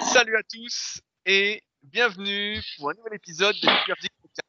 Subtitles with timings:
[0.00, 4.48] Salut à tous et bienvenue pour un nouvel épisode de Super Podcast.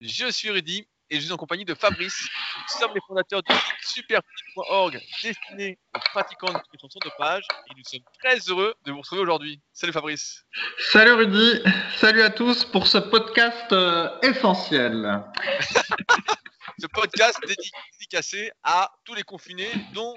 [0.00, 2.28] Je suis Rudy et je suis en compagnie de Fabrice.
[2.56, 7.84] Nous sommes les fondateurs du superphysique.org destiné aux pratiquants de chansons de page et nous
[7.84, 9.60] sommes très heureux de vous retrouver aujourd'hui.
[9.72, 10.44] Salut Fabrice.
[10.78, 11.62] Salut Rudy,
[11.96, 15.22] salut à tous pour ce podcast euh, essentiel.
[16.78, 20.14] ce podcast dédicacé à tous les confinés dont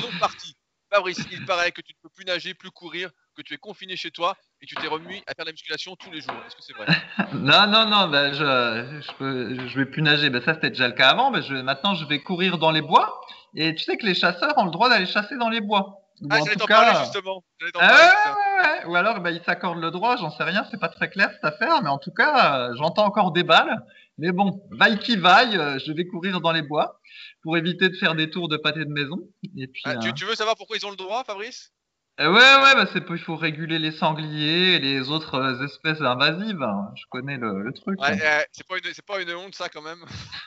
[0.00, 0.56] sont partie.
[0.94, 3.96] Fabrice, il paraît que tu ne peux plus nager, plus courir, que tu es confiné
[3.96, 6.36] chez toi et que tu t'es remis à faire de la musculation tous les jours.
[6.46, 6.86] Est-ce que c'est vrai?
[7.34, 9.02] Non, non, non, ben je
[9.68, 10.30] je, vais plus nager.
[10.30, 11.32] Ben ça, c'était déjà le cas avant.
[11.32, 13.20] Ben maintenant, je vais courir dans les bois.
[13.56, 16.00] Et tu sais que les chasseurs ont le droit d'aller chasser dans les bois.
[16.30, 17.42] ah, j'allais t'en parler justement.
[17.80, 21.30] Ah, Ou alors, ben, ils s'accordent le droit, j'en sais rien, c'est pas très clair
[21.32, 23.82] cette affaire, mais en tout cas, euh, j'entends encore des balles.
[24.16, 27.00] Mais bon, vaille qui vaille, euh, je vais courir dans les bois
[27.44, 29.18] pour éviter de faire des tours de pâté de maison.
[29.56, 31.72] Et puis, ah, tu, veux savoir pourquoi ils ont le droit, Fabrice?
[32.20, 36.00] Euh, Ouais, ouais, bah c'est il faut réguler les sangliers et les autres euh, espèces
[36.00, 36.62] invasives.
[36.62, 36.90] Hein.
[36.96, 38.00] Je connais le, truc.
[38.00, 40.02] Ouais, euh, c'est pas, pas, une honte, ça, quand même.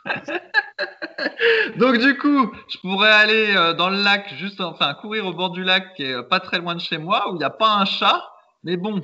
[1.77, 5.63] Donc, du coup, je pourrais aller dans le lac, juste, enfin, courir au bord du
[5.63, 7.85] lac qui est pas très loin de chez moi, où il n'y a pas un
[7.85, 8.23] chat.
[8.63, 9.01] Mais bon,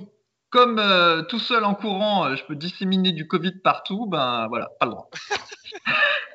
[0.49, 0.81] comme
[1.29, 5.09] tout seul en courant, je peux disséminer du Covid partout, ben voilà, pas le droit.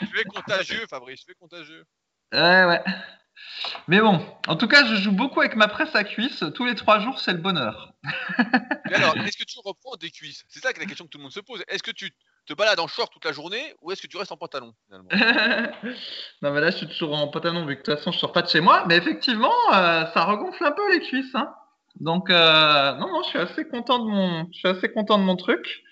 [0.00, 1.84] tu es contagieux, Fabrice, tu es contagieux.
[2.32, 2.82] Ouais, ouais.
[3.88, 6.44] Mais bon, en tout cas, je joue beaucoup avec ma presse à cuisse.
[6.54, 7.92] Tous les trois jours, c'est le bonheur.
[8.92, 10.44] alors, est-ce que tu reprends des cuisses?
[10.48, 11.62] C'est ça la question que tout le monde se pose.
[11.68, 12.10] Est-ce que tu
[12.46, 15.08] te balades en short toute la journée ou est-ce que tu restes en pantalon finalement?
[16.42, 18.32] Non, mais là, je suis toujours en pantalon vu que de toute façon, je sors
[18.32, 18.84] pas de chez moi.
[18.86, 21.34] Mais effectivement, euh, ça regonfle un peu les cuisses.
[21.34, 21.52] Hein.
[21.98, 25.24] Donc, euh, non, non, je suis assez content de mon, je suis assez content de
[25.24, 25.82] mon truc.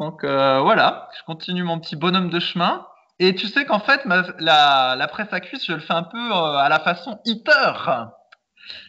[0.00, 2.86] Donc euh, voilà, je continue mon petit bonhomme de chemin.
[3.18, 4.00] Et tu sais qu'en fait,
[4.38, 7.74] la, presse à cuisse, je le fais un peu euh, à la façon hitter.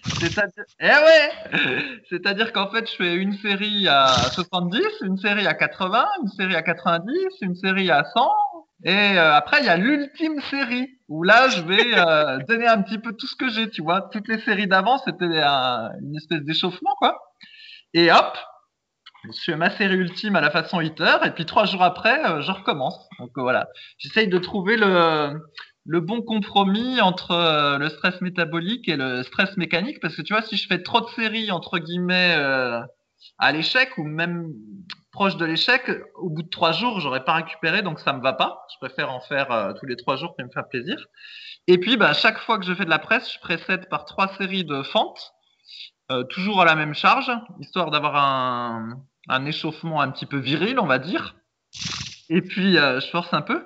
[0.04, 5.54] C'est-à-dire, eh ouais, c'est-à-dire qu'en fait, je fais une série à 70, une série à
[5.54, 7.12] 80, une série à 90,
[7.42, 8.32] une série à 100,
[8.86, 13.00] et euh, après il y a l'ultime série où là, je vais donner un petit
[13.00, 14.10] peu tout ce que j'ai, tu vois.
[14.14, 17.20] Toutes les séries d'avant, c'était une espèce d'échauffement, quoi.
[17.94, 18.38] Et hop,
[19.24, 22.42] je fais ma série ultime à la façon hitter, et puis trois jours après, euh,
[22.42, 23.08] je recommence.
[23.20, 23.68] Donc euh, voilà,
[23.98, 25.40] j'essaye de trouver le,
[25.86, 30.34] le bon compromis entre euh, le stress métabolique et le stress mécanique, parce que tu
[30.34, 32.36] vois, si je fais trop de séries, entre guillemets,
[33.38, 34.48] à l'échec, ou même
[35.12, 38.34] proche de l'échec, au bout de trois jours, j'aurais pas récupéré, donc ça me va
[38.34, 38.66] pas.
[38.74, 40.98] Je préfère en faire tous les trois jours pour me faire plaisir.
[41.68, 44.30] Et puis, bah, chaque fois que je fais de la presse, je précède par trois
[44.38, 45.34] séries de fentes,
[46.30, 50.86] toujours à la même charge, histoire d'avoir un, un échauffement un petit peu viril, on
[50.86, 51.36] va dire.
[52.30, 53.66] Et puis, euh, je force un peu.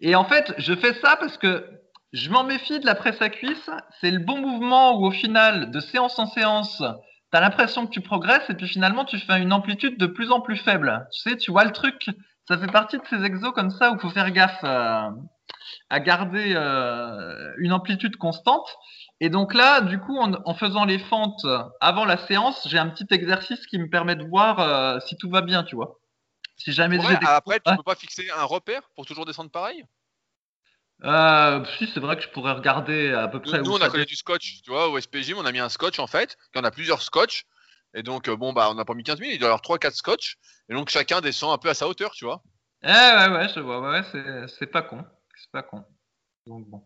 [0.00, 1.66] Et en fait, je fais ça parce que
[2.12, 3.70] je m'en méfie de la presse à cuisse.
[4.00, 7.90] C'est le bon mouvement où, au final, de séance en séance, tu as l'impression que
[7.90, 11.06] tu progresses et puis finalement, tu fais une amplitude de plus en plus faible.
[11.12, 12.08] Tu sais, tu vois le truc.
[12.48, 15.10] Ça fait partie de ces exos comme ça où il faut faire gaffe euh,
[15.90, 18.68] à garder euh, une amplitude constante.
[19.20, 21.46] Et donc là, du coup, en, faisant les fentes
[21.80, 25.30] avant la séance, j'ai un petit exercice qui me permet de voir euh, si tout
[25.30, 25.98] va bien, tu vois.
[26.58, 29.84] Si jamais après, tu peux pas fixer un repère pour toujours descendre pareil?
[31.04, 33.60] Euh, si, c'est vrai que je pourrais regarder à peu près.
[33.60, 35.98] Nous, on a collé du scotch, tu vois, au SPJ, on a mis un scotch
[35.98, 36.36] en fait.
[36.54, 37.44] Il y en a plusieurs scotch.
[37.94, 39.62] Et donc, euh, bon, bah, on n'a pas mis 15 000, il doit y avoir
[39.62, 40.36] 3-4 scotch.
[40.68, 42.42] Et donc, chacun descend un peu à sa hauteur, tu vois.
[42.82, 45.04] Eh ouais, ouais, je vois, ouais, c'est pas con.
[45.34, 45.84] C'est pas con.
[46.46, 46.82] Donc, bon.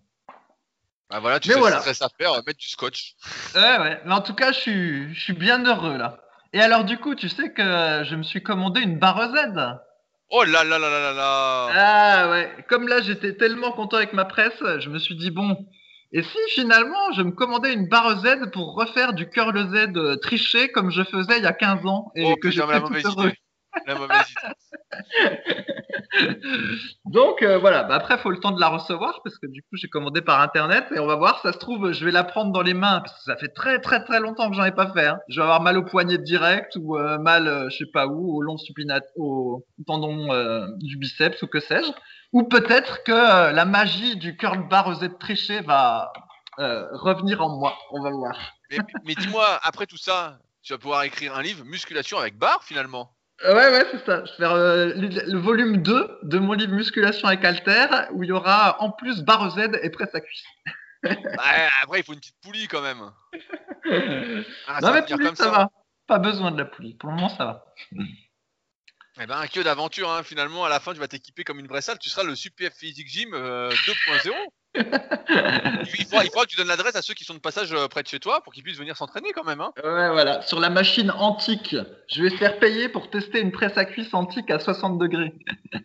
[1.11, 1.81] Bah voilà, tu sais voilà.
[1.81, 3.15] ce à faire, mettre du scotch.
[3.55, 4.01] Ouais, ouais.
[4.05, 6.19] Mais en tout cas, je suis, je suis bien heureux là.
[6.53, 9.79] Et alors, du coup, tu sais que je me suis commandé une barre Z.
[10.31, 12.65] Oh là là là là là là Ah ouais.
[12.69, 15.57] Comme là, j'étais tellement content avec ma presse, je me suis dit, bon,
[16.13, 20.17] et si finalement je me commandais une barre Z pour refaire du curl Z euh,
[20.17, 23.33] triché comme je faisais il y a 15 ans et oh, que j'étais tout heureux.
[23.87, 24.35] La mauvaise
[27.05, 29.63] Donc euh, voilà, bah, après il faut le temps de la recevoir parce que du
[29.63, 32.25] coup j'ai commandé par internet et on va voir, ça se trouve je vais la
[32.25, 34.73] prendre dans les mains parce que ça fait très très très longtemps que j'en ai
[34.73, 35.07] pas fait.
[35.07, 35.21] Hein.
[35.29, 38.37] Je vais avoir mal au poignet direct ou euh, mal euh, je sais pas où,
[38.37, 40.29] au long supinat, au tendon
[40.79, 41.91] du biceps ou que sais-je.
[42.33, 46.13] Ou peut-être que la magie du curl bar Z triché va
[46.59, 47.77] revenir en moi.
[47.93, 48.39] On va voir.
[48.71, 52.63] Mais, mais dis-moi, après tout ça, tu vas pouvoir écrire un livre musculation avec barre
[52.63, 53.11] finalement.
[53.45, 54.25] Euh, ouais, ouais, c'est ça.
[54.25, 58.29] Je vais faire euh, le, volume 2 de mon livre Musculation avec Alter, où il
[58.29, 60.45] y aura en plus barre Z et presse à cuisse.
[61.03, 61.43] bah,
[61.83, 63.11] après, il faut une petite poulie quand même.
[64.69, 65.71] Ah, non, mais poulie, ça, va.
[66.07, 66.95] Pas besoin de la poulie.
[66.95, 67.65] Pour le moment, ça va.
[69.21, 70.23] Eh ben, que d'aventure, hein.
[70.23, 71.99] finalement, à la fin, tu vas t'équiper comme une vraie salle.
[71.99, 74.31] Tu seras le Super Physique Gym 2.0.
[74.75, 77.89] il, faudra, il faudra que tu donnes l'adresse à ceux qui sont de passage euh,
[77.89, 79.61] près de chez toi pour qu'ils puissent venir s'entraîner quand même.
[79.61, 79.73] Hein.
[79.83, 80.43] Ouais, voilà.
[80.43, 81.75] Sur la machine antique.
[82.09, 85.35] Je vais se faire payer pour tester une presse à cuisse antique à 60 degrés.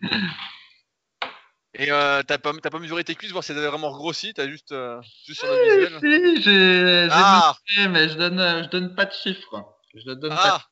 [1.78, 4.72] Et euh, t'as pas, mesuré tes cuisses, voir si elles avaient vraiment grossi, t'as juste,
[4.72, 6.00] euh, juste sur le visuel.
[6.00, 7.54] Si, j'ai, Ah.
[7.68, 9.62] mesuré, mais je donne, euh, je donne pas de chiffres.
[9.94, 10.62] Je donne pas Ah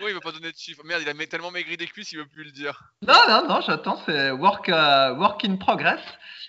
[0.00, 0.82] Oui, il veut pas donner de chiffres?
[0.84, 2.92] Merde, il a tellement maigri des cuisses, il veut plus le dire.
[3.02, 6.00] Non, non, non, j'attends, c'est work, euh, work in progress.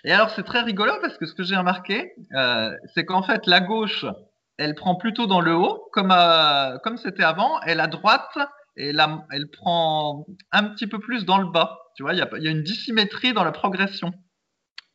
[0.04, 3.46] Et alors, c'est très rigolo parce que ce que j'ai remarqué, euh, c'est qu'en fait,
[3.46, 4.04] la gauche,
[4.58, 8.36] elle prend plutôt dans le haut, comme, euh, comme c'était avant, et la droite,
[8.76, 11.78] et la, elle prend un petit peu plus dans le bas.
[11.96, 14.12] Tu vois, il y a, y une dissymétrie dans la progression.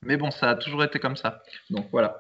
[0.04, 1.42] Mais bon, ça a toujours été comme ça.
[1.70, 2.20] Donc voilà.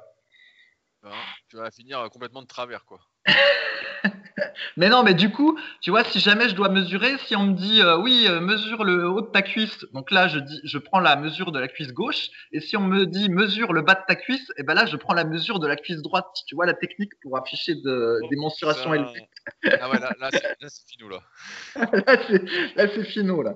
[1.03, 1.11] Hein,
[1.49, 2.99] tu vas finir complètement de travers, quoi.
[4.75, 7.53] Mais non, mais du coup, tu vois, si jamais je dois mesurer, si on me
[7.53, 10.77] dit euh, oui, euh, mesure le haut de ta cuisse, donc là je dis, je
[10.77, 13.95] prends la mesure de la cuisse gauche, et si on me dit mesure le bas
[13.95, 16.27] de ta cuisse, et ben là je prends la mesure de la cuisse droite.
[16.47, 19.29] Tu vois la technique pour afficher de, des mensurations Ça- élevées.
[19.79, 21.19] Ah ouais, là, là, c'est, finou, là.
[21.75, 23.53] là c'est, finaux là.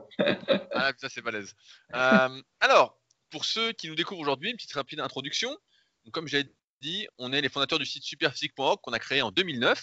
[0.73, 1.53] Ah là, c'est balèze.
[1.93, 2.97] Euh, alors,
[3.29, 5.49] pour ceux qui nous découvrent aujourd'hui, une petite rapide introduction.
[6.05, 6.45] Donc, comme j'ai
[6.81, 9.81] dit, on est les fondateurs du site superphysique.org qu'on a créé en 2009 euh,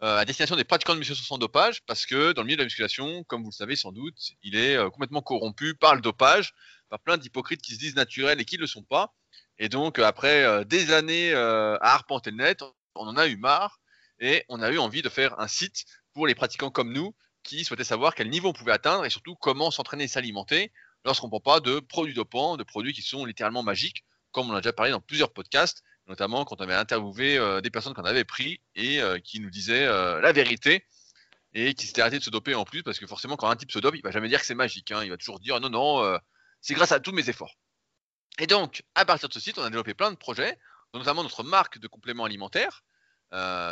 [0.00, 2.66] à destination des pratiquants de musculation sans dopage, parce que dans le milieu de la
[2.66, 6.54] musculation, comme vous le savez sans doute, il est euh, complètement corrompu par le dopage,
[6.88, 9.14] par plein d'hypocrites qui se disent naturels et qui ne le sont pas.
[9.58, 12.62] Et donc, euh, après euh, des années euh, à arpenter le net,
[12.94, 13.80] on en a eu marre
[14.20, 17.64] et on a eu envie de faire un site pour les pratiquants comme nous qui
[17.64, 20.72] souhaitaient savoir quel niveau on pouvait atteindre et surtout comment s'entraîner et s'alimenter
[21.04, 24.54] lorsqu'on ne prend pas de produits dopants, de produits qui sont littéralement magiques, comme on
[24.54, 28.04] a déjà parlé dans plusieurs podcasts, notamment quand on avait interviewé euh, des personnes qu'on
[28.04, 30.84] avait pris et euh, qui nous disaient euh, la vérité
[31.54, 33.70] et qui s'étaient arrêtés de se doper en plus, parce que forcément, quand un type
[33.70, 35.02] se dope, il va jamais dire que c'est magique, hein.
[35.04, 36.18] il va toujours dire non, non,
[36.60, 37.56] c'est grâce à tous mes efforts.
[38.38, 40.58] Et donc, à partir de ce site, on a développé plein de projets,
[40.92, 42.84] notamment notre marque de compléments alimentaires,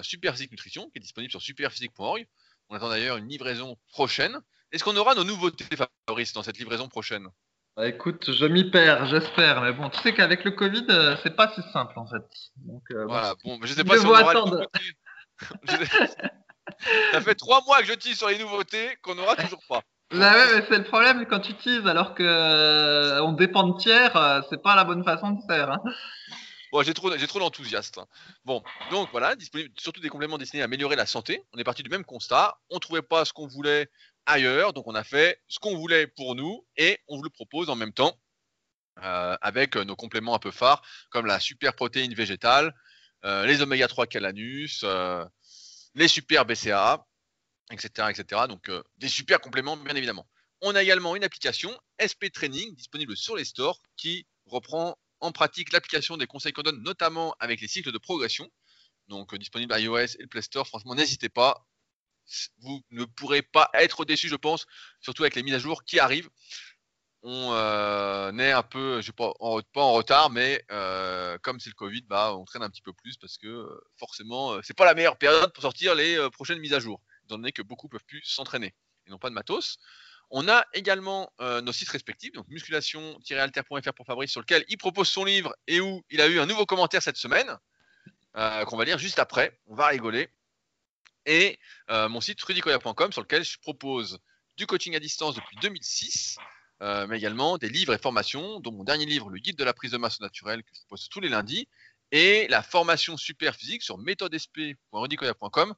[0.02, 2.26] Superphysique Nutrition, qui est disponible sur superphysique.org.
[2.70, 4.40] On attend d'ailleurs une livraison prochaine.
[4.72, 7.28] Est-ce qu'on aura nos nouveautés, Fabrice, dans cette livraison prochaine?
[7.76, 11.36] Bah, écoute, je m'y perds, j'espère, mais bon, tu sais qu'avec le Covid, euh, c'est
[11.36, 12.24] pas si simple en fait.
[12.56, 13.04] Donc, euh.
[13.06, 14.66] Voilà, bon, mais je sais Je pas si on aura attendre.
[17.12, 19.82] Ça fait trois mois que je tease sur les nouveautés qu'on n'aura toujours pas.
[20.10, 23.76] Bah ouais, mais c'est le problème quand tu utilises alors que euh, on dépend de
[23.76, 25.70] tiers, euh, c'est pas la bonne façon de faire.
[25.70, 25.82] Hein.
[26.72, 28.04] Bon, j'ai trop, j'ai trop d'enthousiasme.
[28.44, 31.42] Bon, donc voilà, disponible surtout des compléments destinés à améliorer la santé.
[31.52, 32.56] On est parti du même constat.
[32.70, 33.88] On trouvait pas ce qu'on voulait
[34.26, 37.70] ailleurs, donc on a fait ce qu'on voulait pour nous et on vous le propose
[37.70, 38.18] en même temps
[39.02, 42.74] euh, avec euh, nos compléments un peu phares comme la super protéine végétale,
[43.24, 44.84] euh, les oméga 3 Calanus,
[45.94, 47.06] les super BCAA,
[47.70, 48.42] etc., etc.
[48.48, 50.26] Donc des super compléments bien évidemment.
[50.62, 55.72] On a également une application SP Training disponible sur les stores qui reprend en pratique
[55.72, 58.50] l'application des conseils qu'on donne, notamment avec les cycles de progression.
[59.08, 60.66] Donc disponible à iOS et le Play Store.
[60.66, 61.66] Franchement, n'hésitez pas.
[62.58, 64.66] Vous ne pourrez pas être déçus, je pense,
[65.00, 66.28] surtout avec les mises à jour qui arrivent.
[67.28, 71.58] On euh, est un peu, je sais pas, en, pas en retard, mais euh, comme
[71.58, 74.76] c'est le Covid, bah, on traîne un petit peu plus parce que euh, forcément, c'est
[74.76, 77.88] pas la meilleure période pour sortir les prochaines mises à jour, étant donné que beaucoup
[77.88, 78.76] peuvent plus s'entraîner
[79.06, 79.78] et n'ont pas de matos.
[80.30, 85.24] On a également nos sites respectifs, donc musculation-alter.fr pour Fabrice, sur lequel il propose son
[85.24, 87.58] livre et où il a eu un nouveau commentaire cette semaine,
[88.34, 89.60] qu'on va lire juste après.
[89.66, 90.28] On va rigoler.
[91.26, 91.58] Et
[91.90, 94.18] euh, mon site rudicoya.com, sur lequel je propose
[94.56, 96.38] du coaching à distance depuis 2006,
[96.82, 99.74] euh, mais également des livres et formations, dont mon dernier livre, le guide de la
[99.74, 101.68] prise de masse naturelle, que je propose tous les lundis,
[102.12, 105.74] et la formation super physique sur méthodesp.rudicoya.com,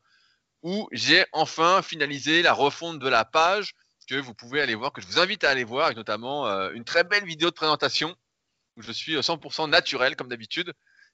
[0.62, 3.74] où j'ai enfin finalisé la refonte de la page
[4.06, 6.70] que vous pouvez aller voir, que je vous invite à aller voir, avec notamment euh,
[6.72, 8.14] une très belle vidéo de présentation
[8.76, 10.72] où je suis 100% naturel comme d'habitude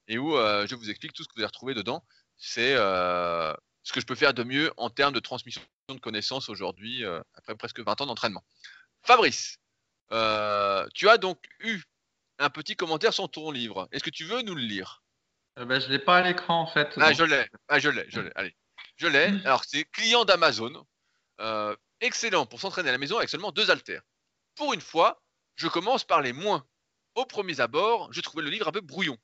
[0.09, 2.05] et où je vous explique tout ce que vous allez retrouver dedans.
[2.37, 2.77] C'est
[3.85, 7.21] ce que je peux faire de mieux en termes de transmission de connaissances aujourd'hui, euh,
[7.35, 8.43] après presque 20 ans d'entraînement.
[9.03, 9.59] Fabrice,
[10.11, 11.83] euh, tu as donc eu
[12.39, 13.87] un petit commentaire sur ton livre.
[13.93, 15.03] Est-ce que tu veux nous le lire?
[15.59, 16.89] Euh, bah, je l'ai pas à l'écran en fait.
[16.97, 17.47] Ah, donc- je l'ai.
[17.69, 18.07] Ah, je l'ai.
[18.09, 18.33] Je l'ai.
[18.35, 18.57] Allez.
[18.97, 19.27] Je l'ai.
[19.45, 20.85] Alors, c'est client d'Amazon.
[22.01, 24.03] Excellent pour s'entraîner à la maison avec seulement deux haltères.
[24.57, 25.23] Pour une fois,
[25.57, 26.67] je commence par les moins.
[27.15, 29.17] Au premier abord, je trouvais le livre un peu brouillon,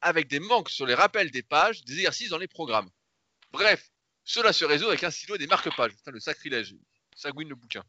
[0.00, 2.88] avec des manques sur les rappels des pages, des exercices dans les programmes.
[3.52, 3.90] Bref,
[4.24, 5.92] cela se résout avec un stylo et des marque-pages.
[5.92, 6.74] Putain, le sacrilège.
[7.14, 7.82] Sagouine le bouquin.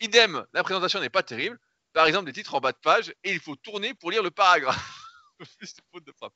[0.00, 1.58] Idem, la présentation n'est pas terrible.
[1.92, 4.30] Par exemple, des titres en bas de page, et il faut tourner pour lire le
[4.30, 5.04] paragraphe.
[5.92, 6.34] Faute de frappe.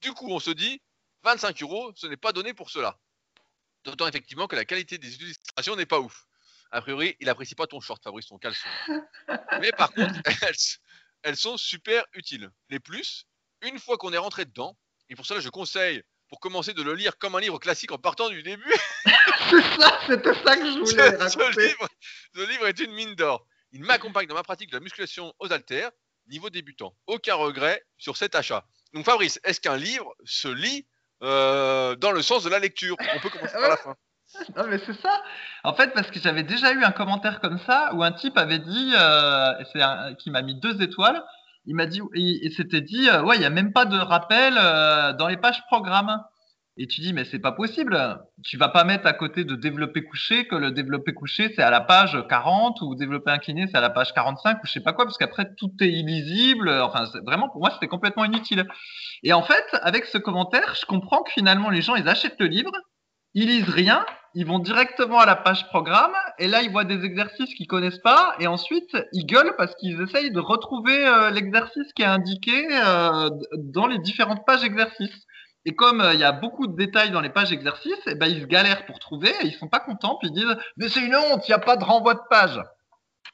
[0.00, 0.80] Du coup, on se dit,
[1.24, 2.98] 25 euros, ce n'est pas donné pour cela.
[3.84, 6.26] D'autant effectivement que la qualité des illustrations n'est pas ouf.
[6.70, 8.68] A priori, il apprécie pas ton short, Fabrice, ton caleçon.
[9.60, 10.54] Mais par contre, elles,
[11.22, 12.50] elles sont super utiles.
[12.68, 13.26] Les plus,
[13.62, 14.76] une fois qu'on est rentré dedans,
[15.08, 17.98] et pour cela je conseille pour commencer de le lire comme un livre classique en
[17.98, 18.74] partant du début.
[19.50, 21.88] c'est ça, c'était ça que je voulais ce, ce, livre,
[22.34, 23.46] ce livre est une mine d'or.
[23.72, 25.90] Il m'accompagne dans ma pratique de la musculation aux haltères,
[26.28, 26.94] niveau débutant.
[27.06, 28.64] Aucun regret sur cet achat.
[28.92, 30.86] Donc Fabrice, est-ce qu'un livre se lit
[31.22, 32.96] euh, dans le sens de la lecture?
[33.14, 33.96] On peut commencer par la fin.
[34.56, 35.22] Non mais c'est ça.
[35.64, 38.58] En fait, parce que j'avais déjà eu un commentaire comme ça où un type avait
[38.58, 39.80] dit, euh, c'est
[40.18, 41.22] qui m'a mis deux étoiles.
[41.68, 44.54] Il m'a dit, il, s'était dit, euh, ouais, il y a même pas de rappel
[44.56, 46.18] euh, dans les pages programmes.
[46.78, 48.22] Et tu dis, mais c'est pas possible.
[48.42, 51.68] Tu vas pas mettre à côté de développer couché que le développer couché c'est à
[51.68, 54.94] la page 40 ou développer incliné c'est à la page 45 ou je sais pas
[54.94, 56.70] quoi, parce qu'après tout est illisible.
[56.70, 58.66] Enfin, vraiment pour moi c'était complètement inutile.
[59.22, 62.46] Et en fait, avec ce commentaire, je comprends que finalement les gens ils achètent le
[62.46, 62.72] livre,
[63.34, 64.04] ils lisent rien,
[64.34, 67.98] ils vont directement à la page programme et là ils voient des exercices qu'ils connaissent
[67.98, 72.68] pas et ensuite ils gueulent parce qu'ils essayent de retrouver euh, l'exercice qui est indiqué
[72.70, 75.26] euh, dans les différentes pages exercices.
[75.64, 78.14] Et comme euh, il y a beaucoup de détails dans les pages exercices, et eh
[78.14, 80.88] ben, ils se galèrent pour trouver, et ils sont pas contents, puis ils disent Mais
[80.88, 82.60] c'est une honte, il n'y a pas de renvoi de page.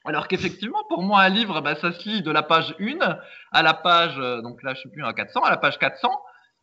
[0.05, 2.97] Alors qu'effectivement, pour moi, un livre, ben, ça se lit de la page 1
[3.51, 6.09] à la page, donc là, je sais plus, à 400, à la page 400,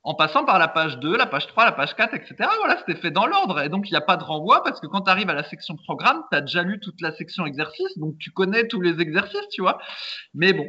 [0.05, 2.35] en passant par la page 2, la page 3, la page 4, etc.
[2.59, 3.61] Voilà, c'était fait dans l'ordre.
[3.61, 5.45] Et donc, il n'y a pas de renvoi parce que quand tu arrives à la
[5.45, 9.01] section programme, tu as déjà lu toute la section exercice, donc tu connais tous les
[9.01, 9.79] exercices, tu vois.
[10.35, 10.69] Mais bon,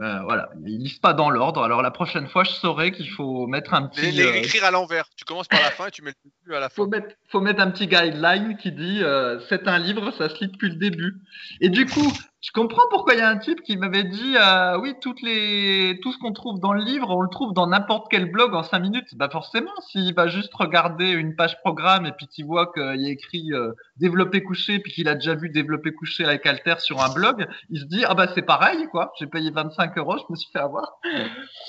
[0.00, 1.62] euh, voilà, ils lisent pas dans l'ordre.
[1.62, 4.10] Alors la prochaine fois, je saurai qu'il faut mettre un petit.
[4.10, 5.08] Les, euh, écrire à l'envers.
[5.16, 6.74] Tu commences par la fin et tu mets le début à la fin.
[6.74, 10.40] Faut mettre, faut mettre un petit guideline qui dit euh, c'est un livre, ça se
[10.40, 11.14] lit depuis le début.
[11.60, 12.12] Et du coup,
[12.44, 15.98] je comprends pourquoi il y a un type qui m'avait dit euh, oui toutes les
[16.02, 18.62] tout ce qu'on trouve dans le livre on le trouve dans n'importe quel blog en
[18.62, 19.14] 5 minutes.
[19.14, 23.06] Bah forcément s'il va juste regarder une page programme et puis qu'il voit qu'il y
[23.06, 27.02] a écrit euh, développer couché puis qu'il a déjà vu développer couché avec Alter sur
[27.02, 29.14] un blog il se dit ah bah c'est pareil quoi.
[29.18, 30.98] J'ai payé 25 euros je me suis fait avoir.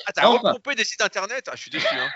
[0.07, 0.55] Ah t'as enfin.
[0.75, 2.09] des sites internet ah je suis déçu hein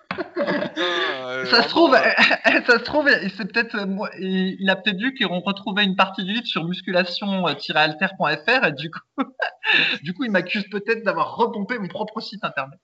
[0.38, 1.94] euh, ça, se trouve,
[2.66, 3.76] ça se trouve, c'est peut-être,
[4.18, 9.00] il a peut-être vu qu'on retrouvait une partie du livre sur musculation-alter.fr et du coup,
[10.02, 12.78] du coup, il m'accuse peut-être d'avoir repompé mon propre site internet.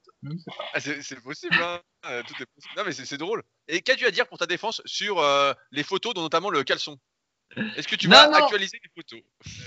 [0.75, 1.81] Ah, c'est possible, hein.
[2.07, 2.75] euh, tout est possible.
[2.77, 3.43] Non, mais c'est drôle.
[3.69, 6.99] Et qu'as-tu à dire pour ta défense sur euh, les photos, dont notamment le caleçon?
[7.77, 9.21] Est-ce que tu vas actualiser les photos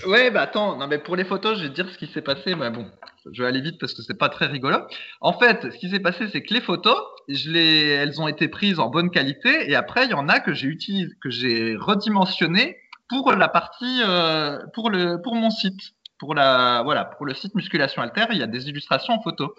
[0.06, 2.22] Ouais, bah attends, non mais pour les photos, je vais te dire ce qui s'est
[2.22, 2.90] passé, mais bon,
[3.32, 4.78] je vais aller vite parce que c'est pas très rigolo.
[5.20, 6.96] En fait, ce qui s'est passé, c'est que les photos,
[7.28, 10.40] je les, elles ont été prises en bonne qualité, et après, il y en a
[10.40, 12.76] que j'ai utilisé, que j'ai redimensionné
[13.08, 15.80] pour la partie, euh, pour le, pour mon site.
[16.18, 19.54] Pour la, voilà, pour le site Musculation Alter, il y a des illustrations en photo.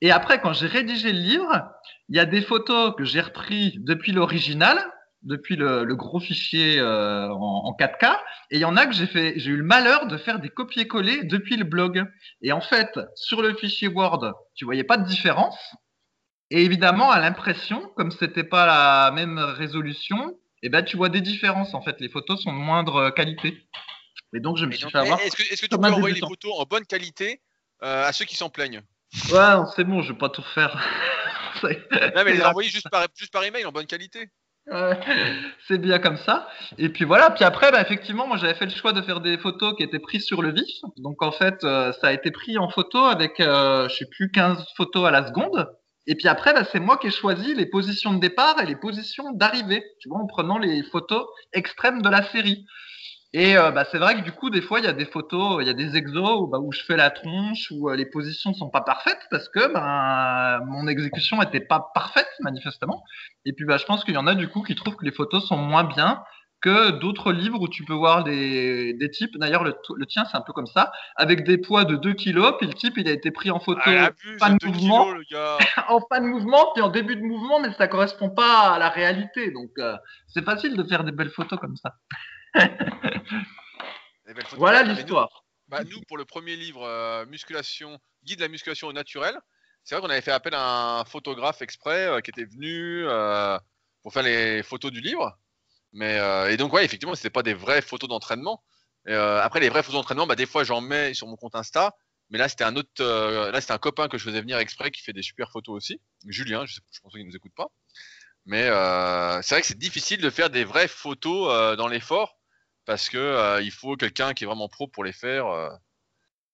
[0.00, 1.68] Et après, quand j'ai rédigé le livre,
[2.08, 4.78] il y a des photos que j'ai repris depuis l'original,
[5.26, 8.16] depuis le, gros fichier euh, en, 4K,
[8.50, 10.48] et il y en a que j'ai fait, j'ai eu le malheur de faire des
[10.48, 12.04] copier-coller depuis le blog.
[12.42, 15.58] Et en fait, sur le fichier Word, tu voyais pas de différence.
[16.50, 21.20] Et évidemment, à l'impression, comme c'était pas la même résolution, eh ben tu vois des
[21.20, 21.74] différences.
[21.74, 23.66] En fait, les photos sont de moindre qualité.
[24.32, 25.20] Et donc, je me suis fait avoir.
[25.20, 27.42] Est-ce que, tu peux envoyer les photos en bonne qualité
[27.82, 28.82] euh, à ceux qui s'en plaignent?
[29.32, 30.80] Ouais, c'est bon, je vais pas tout refaire.
[31.62, 34.30] non, mais les envoyer juste par, juste par email en bonne qualité
[35.68, 36.48] c'est bien comme ça.
[36.78, 37.30] Et puis voilà.
[37.30, 39.98] Puis après, bah, effectivement, moi j'avais fait le choix de faire des photos qui étaient
[39.98, 40.80] prises sur le vif.
[40.96, 44.30] Donc en fait, euh, ça a été pris en photo avec, euh, je sais plus,
[44.30, 45.68] 15 photos à la seconde.
[46.08, 48.76] Et puis après, bah, c'est moi qui ai choisi les positions de départ et les
[48.76, 49.84] positions d'arrivée.
[50.00, 52.64] Tu vois, en prenant les photos extrêmes de la série.
[53.38, 55.58] Et euh, bah, c'est vrai que du coup, des fois, il y a des photos,
[55.60, 58.06] il y a des exos où, bah, où je fais la tronche, où euh, les
[58.06, 63.04] positions sont pas parfaites parce que ben, mon exécution était pas parfaite manifestement.
[63.44, 65.12] Et puis, bah, je pense qu'il y en a du coup qui trouvent que les
[65.12, 66.22] photos sont moins bien
[66.62, 69.36] que d'autres livres où tu peux voir des, des types.
[69.36, 72.56] D'ailleurs, le, le, tien, c'est un peu comme ça, avec des poids de 2 kg,
[72.56, 75.08] puis le type, il a été pris en photo ah, pas de mouvement,
[75.88, 78.88] en fin de mouvement, puis en début de mouvement, mais ça correspond pas à la
[78.88, 79.50] réalité.
[79.50, 79.94] Donc, euh,
[80.26, 81.92] c'est facile de faire des belles photos comme ça.
[84.56, 85.46] Voilà l'histoire.
[85.68, 89.36] Bah, nous, pour le premier livre, euh, musculation, guide de la musculation au naturel,
[89.82, 93.58] c'est vrai qu'on avait fait appel à un photographe exprès euh, qui était venu euh,
[94.02, 95.36] pour faire les photos du livre.
[95.92, 96.18] Mais,
[96.52, 98.62] et donc, ouais, effectivement, c'était pas des vraies photos d'entraînement.
[99.06, 101.94] après, les vraies photos d'entraînement, bah, des fois, j'en mets sur mon compte Insta.
[102.28, 105.02] Mais là, c'était un autre, là, c'était un copain que je faisais venir exprès qui
[105.02, 106.00] fait des super photos aussi.
[106.26, 107.68] Julien, je, sais, je pense qu'il nous écoute pas.
[108.44, 108.64] Mais
[109.42, 112.36] c'est vrai que c'est difficile de faire des vraies photos dans l'effort
[112.86, 115.46] parce que euh, il faut quelqu'un qui est vraiment pro pour les faire.
[115.48, 115.68] Euh.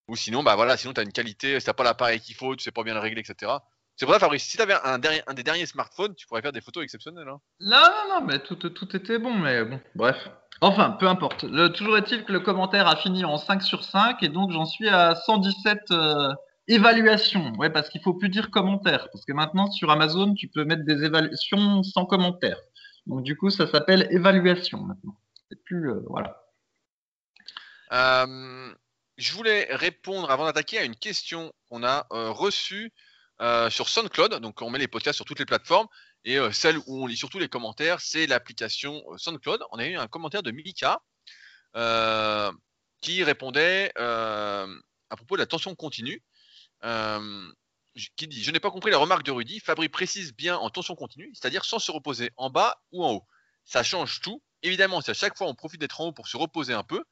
[0.08, 2.56] ou sinon, bah voilà, sinon tu as une qualité, si t'as pas l'appareil qu'il faut,
[2.56, 3.52] tu sais pas bien le régler, etc.
[3.96, 6.52] C'est pour ça, Fabrice, si tu avais un, un, des derniers smartphones, tu pourrais faire
[6.52, 7.28] des photos exceptionnelles.
[7.28, 7.38] Hein.
[7.60, 10.30] Non, non, non, mais tout, tout était bon, mais bon, bref.
[10.62, 11.44] Enfin, peu importe.
[11.74, 14.88] Toujours est-il que le commentaire a fini en 5 sur 5 et donc j'en suis
[14.88, 15.92] à 117,
[16.68, 17.52] évaluation.
[17.58, 19.08] Ouais, parce qu'il faut plus dire commentaire.
[19.12, 22.58] Parce que maintenant, sur Amazon, tu peux mettre des évaluations sans commentaire.
[23.06, 25.16] Donc, du coup, ça s'appelle évaluation maintenant.
[25.56, 25.90] Plus.
[25.90, 26.38] Euh, voilà.
[27.92, 28.74] Euh,
[29.18, 32.92] je voulais répondre avant d'attaquer à une question qu'on a euh, reçue
[33.70, 34.34] sur SoundCloud.
[34.36, 35.88] Donc, on met les podcasts sur toutes les plateformes.
[36.24, 39.64] Et celle où on lit surtout les commentaires, c'est l'application SoundCloud.
[39.72, 41.00] On a eu un commentaire de Mika
[43.00, 46.22] qui répondait à propos de la tension continue.
[48.14, 49.58] qui dit Je n'ai pas compris la remarque de Rudy.
[49.58, 53.26] Fabri précise bien en tension continue, c'est-à-dire sans se reposer en bas ou en haut.
[53.64, 54.40] Ça change tout.
[54.62, 57.04] Évidemment, si à chaque fois on profite d'être en haut pour se reposer un peu,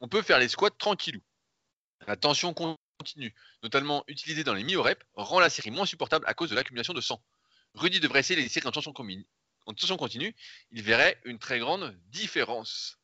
[0.00, 1.20] on peut faire les squats tranquillou.
[2.06, 6.50] La tension continue, notamment utilisée dans les mi-reps, rend la série moins supportable à cause
[6.50, 7.22] de l'accumulation de sang.
[7.74, 8.92] Rudy devrait essayer les séries en tension,
[9.66, 10.34] en tension continue.
[10.70, 12.98] Il verrait une très grande différence.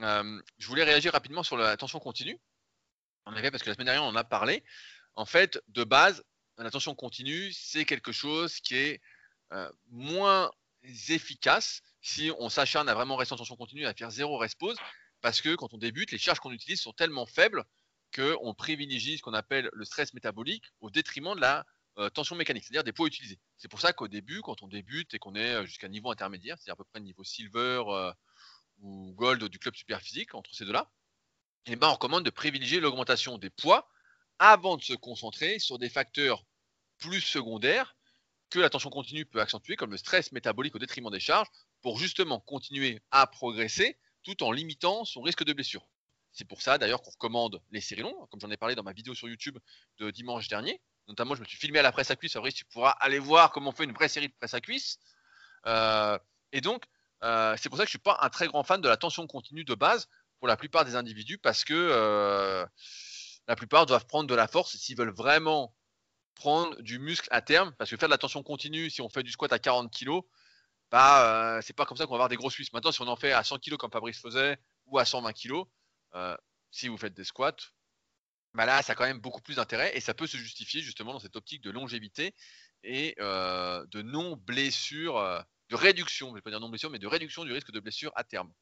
[0.00, 2.38] Euh, je voulais réagir rapidement sur la tension continue.
[3.26, 4.64] En effet, parce que la semaine dernière, on en a parlé.
[5.14, 6.24] En fait, de base,
[6.56, 9.00] la tension continue, c'est quelque chose qui est
[9.52, 10.50] euh, moins
[11.08, 14.76] efficace si on s'acharne à vraiment rester en tension continue, à faire zéro rest pause,
[15.20, 17.64] parce que quand on débute, les charges qu'on utilise sont tellement faibles
[18.14, 21.64] qu'on privilégie ce qu'on appelle le stress métabolique au détriment de la
[21.98, 23.38] euh, tension mécanique, c'est-à-dire des poids utilisés.
[23.56, 26.70] C'est pour ça qu'au début, quand on débute et qu'on est jusqu'à niveau intermédiaire, c'est
[26.70, 27.82] à peu près niveau silver,
[28.80, 30.90] ou gold du club super physique, entre ces deux-là,
[31.66, 33.88] eh ben, on recommande de privilégier l'augmentation des poids
[34.38, 36.44] avant de se concentrer sur des facteurs
[36.98, 37.96] plus secondaires
[38.48, 41.48] que la tension continue peut accentuer, comme le stress métabolique au détriment des charges,
[41.82, 45.88] pour justement continuer à progresser tout en limitant son risque de blessure.
[46.32, 48.92] C'est pour ça d'ailleurs qu'on recommande les séries longues, comme j'en ai parlé dans ma
[48.92, 49.58] vidéo sur YouTube
[49.98, 50.80] de dimanche dernier.
[51.08, 52.34] Notamment, je me suis filmé à la presse à cuisse.
[52.34, 54.98] Fabrice, tu pourras aller voir comment on fait une vraie série de presse à cuisse.
[55.66, 56.16] Euh,
[56.52, 56.84] et donc,
[57.24, 59.26] euh, c'est pour ça que je suis pas un très grand fan de la tension
[59.26, 60.08] continue de base
[60.38, 62.64] pour la plupart des individus parce que euh,
[63.48, 65.74] la plupart doivent prendre de la force s'ils veulent vraiment
[66.34, 67.74] prendre du muscle à terme.
[67.76, 70.20] Parce que faire de la tension continue, si on fait du squat à 40 kg,
[70.90, 72.72] bah, euh, c'est pas comme ça qu'on va avoir des gros Suisses.
[72.72, 75.62] Maintenant, si on en fait à 100 kg comme Fabrice faisait ou à 120 kg,
[76.70, 77.56] si vous faites des squats,
[78.54, 81.12] bah là, ça a quand même beaucoup plus d'intérêt et ça peut se justifier justement
[81.12, 82.34] dans cette optique de longévité
[82.82, 87.52] et de non-blessure de réduction, je vais pas dire non blessure, mais de réduction du
[87.52, 88.52] risque de blessure à terme.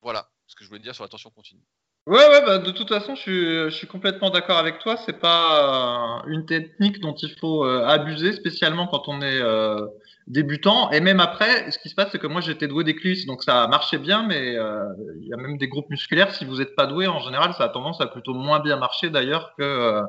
[0.00, 1.64] Voilà ce que je voulais dire sur la tension continue.
[2.08, 4.96] Ouais, ouais, bah, de toute façon, je suis, complètement d'accord avec toi.
[5.06, 9.86] C'est pas euh, une technique dont il faut euh, abuser, spécialement quand on est euh,
[10.26, 10.90] débutant.
[10.90, 13.44] Et même après, ce qui se passe, c'est que moi, j'étais doué des cuisses, donc
[13.44, 16.34] ça marchait bien, mais il y a même des groupes musculaires.
[16.34, 19.08] Si vous n'êtes pas doué, en général, ça a tendance à plutôt moins bien marcher
[19.08, 20.02] d'ailleurs que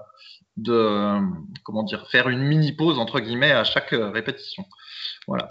[0.57, 1.19] de,
[1.63, 4.65] comment dire, faire une mini pause entre guillemets à chaque répétition.
[5.27, 5.49] Voilà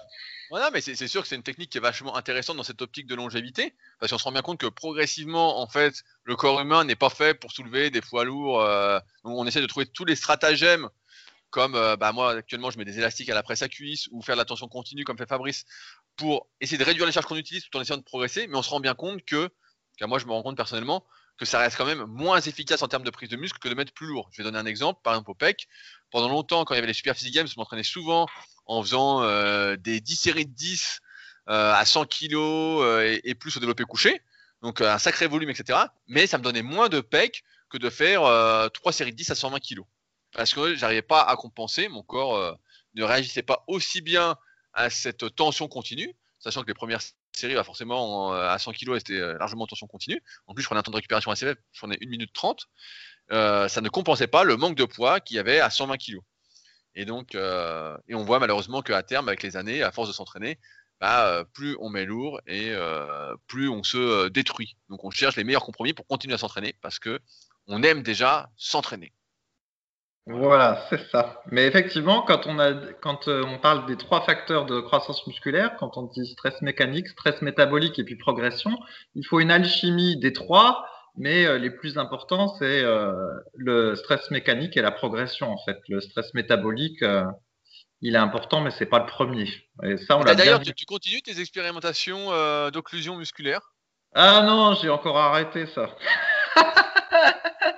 [0.72, 3.14] mais c'est sûr que c'est une technique qui est vachement intéressante dans cette optique de
[3.14, 6.96] longévité, parce qu'on se rend bien compte que progressivement, en fait, le corps humain n'est
[6.96, 8.60] pas fait pour soulever des poids lourds.
[8.60, 10.88] Euh, on essaie de trouver tous les stratagèmes,
[11.50, 14.22] comme euh, bah, moi actuellement je mets des élastiques à la presse à cuisse ou
[14.22, 15.64] faire de la tension continue comme fait Fabrice,
[16.16, 18.46] pour essayer de réduire les charges qu'on utilise tout en essayant de progresser.
[18.46, 19.48] Mais on se rend bien compte que,
[19.96, 21.06] car moi je me rends compte personnellement,
[21.38, 23.74] que ça reste quand même moins efficace en termes de prise de muscle que de
[23.74, 24.28] mettre plus lourd.
[24.32, 25.68] Je vais donner un exemple, par exemple au PEC.
[26.10, 28.26] Pendant longtemps, quand il y avait les Super Physique Games, je m'entraînais souvent
[28.66, 31.00] en faisant euh, des 10 séries de 10
[31.48, 34.20] euh, à 100 kg euh, et, plus au développé couché.
[34.62, 35.78] Donc un sacré volume, etc.
[36.06, 38.20] Mais ça me donnait moins de PEC que de faire
[38.70, 39.80] 3 séries de 10 à 120 kg.
[40.32, 42.56] Parce que j'arrivais pas à compenser, mon corps
[42.94, 44.36] ne réagissait pas aussi bien
[44.72, 47.00] à cette tension continue, sachant que les premières
[47.36, 50.22] séries, bah forcément, à 100 kg, c'était largement en tension continue.
[50.46, 52.68] En plus, je prenais un temps de récupération assez faible, je prenais 1 minute 30.
[53.30, 56.18] ça ne compensait pas le manque de poids qu'il y avait à 120 kg.
[56.94, 60.12] Et donc, euh, et on voit malheureusement qu'à terme, avec les années, à force de
[60.12, 60.58] s'entraîner,
[61.00, 64.76] bah, euh, plus on met lourd et euh, plus on se détruit.
[64.88, 67.20] Donc, on cherche les meilleurs compromis pour continuer à s'entraîner parce que
[67.66, 69.12] on aime déjà s'entraîner.
[70.26, 71.42] Voilà, c'est ça.
[71.50, 75.96] Mais effectivement, quand on, a, quand on parle des trois facteurs de croissance musculaire, quand
[75.96, 78.78] on dit stress mécanique, stress métabolique et puis progression,
[79.14, 83.12] il faut une alchimie des trois mais euh, les plus importants, c'est euh,
[83.54, 85.78] le stress mécanique et la progression en fait.
[85.88, 87.24] Le stress métabolique, euh,
[88.00, 89.48] il est important, mais c'est pas le premier.
[89.82, 92.30] Et ça, on D'ailleurs, tu, tu, continues tes expérimentations
[92.70, 93.60] d'occlusion musculaire?
[94.14, 95.90] Ah non, j'ai encore arrêté ça.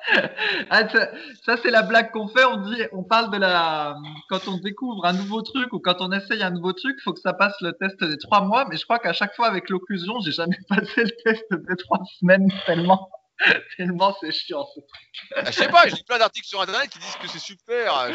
[0.71, 2.45] Ah, ça, c'est la blague qu'on fait.
[2.45, 3.97] On dit, on parle de la
[4.29, 7.13] quand on découvre un nouveau truc ou quand on essaye un nouveau truc, il faut
[7.13, 8.67] que ça passe le test des trois mois.
[8.69, 12.01] Mais je crois qu'à chaque fois avec l'occlusion, j'ai jamais passé le test des trois
[12.19, 13.09] semaines tellement.
[13.77, 15.35] Tellement c'est chiant ce truc.
[15.35, 18.09] Ah, je sais pas, j'ai plein d'articles sur internet qui disent que c'est super.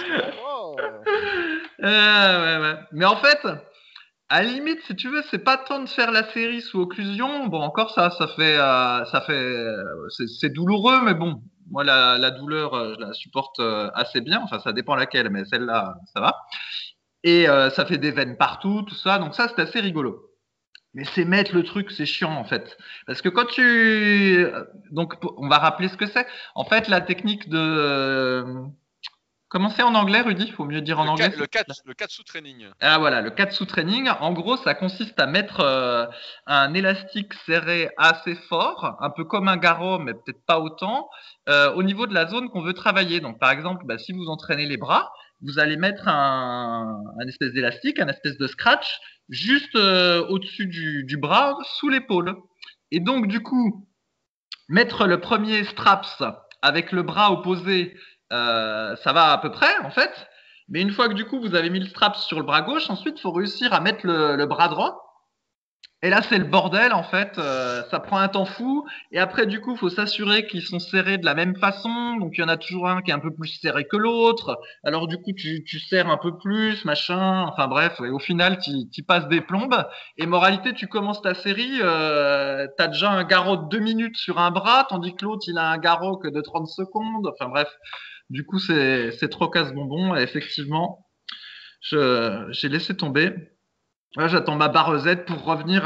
[1.83, 3.39] Euh, Mais en fait,
[4.29, 7.47] à la limite, si tu veux, c'est pas tant de faire la série sous occlusion.
[7.47, 9.65] Bon, encore ça, ça fait, euh, ça fait,
[10.39, 13.59] c'est douloureux, mais bon, moi, la, douleur, je la supporte
[13.93, 14.41] assez bien.
[14.43, 16.35] Enfin, ça dépend laquelle, mais celle-là, ça va.
[17.23, 19.19] Et ça fait des veines partout, tout ça.
[19.19, 20.25] Donc ça, c'est assez rigolo.
[20.95, 22.77] Mais c'est mettre le truc, c'est chiant en fait.
[23.05, 24.47] Parce que quand tu...
[24.91, 26.25] Donc on va rappeler ce que c'est.
[26.55, 28.43] En fait, la technique de...
[29.49, 30.51] Comment c'est en anglais, Rudy?
[30.51, 31.33] Faut mieux dire en anglais.
[31.35, 32.67] le 4 le sous training.
[32.81, 34.09] Ah voilà, le 4 sous training.
[34.19, 36.05] En gros, ça consiste à mettre euh,
[36.45, 41.09] un élastique serré assez fort, un peu comme un garrot, mais peut-être pas autant,
[41.49, 43.19] euh, au niveau de la zone qu'on veut travailler.
[43.21, 47.51] Donc par exemple, bah, si vous entraînez les bras, vous allez mettre un, un espèce
[47.51, 52.35] d'élastique, un espèce de scratch juste euh, au-dessus du, bras, sous l'épaule.
[52.91, 53.87] Et donc, du coup,
[54.67, 56.23] mettre le premier straps
[56.61, 57.95] avec le bras opposé,
[58.31, 60.27] euh, ça va à peu près, en fait.
[60.69, 62.89] Mais une fois que du coup vous avez mis le straps sur le bras gauche,
[62.89, 65.09] ensuite il faut réussir à mettre le bras droit
[66.01, 67.37] et là, c'est le bordel, en fait.
[67.37, 68.85] Euh, ça prend un temps fou.
[69.11, 72.15] Et après, du coup, il faut s'assurer qu'ils sont serrés de la même façon.
[72.15, 74.57] Donc, il y en a toujours un qui est un peu plus serré que l'autre.
[74.85, 77.43] Alors, du coup, tu, tu serres un peu plus, machin.
[77.47, 77.99] Enfin, bref.
[77.99, 79.85] Et au final, tu passes des plombes.
[80.17, 81.79] Et moralité, tu commences ta série.
[81.81, 85.43] Euh, tu as déjà un garrot de deux minutes sur un bras, tandis que l'autre,
[85.47, 87.27] il a un garrot que de 30 secondes.
[87.27, 87.67] Enfin, bref.
[88.29, 90.15] Du coup, c'est trop casse-bonbon.
[90.15, 91.07] Et effectivement,
[91.81, 93.33] j'ai laissé tomber
[94.17, 95.83] j'attends ma barre Z pour revenir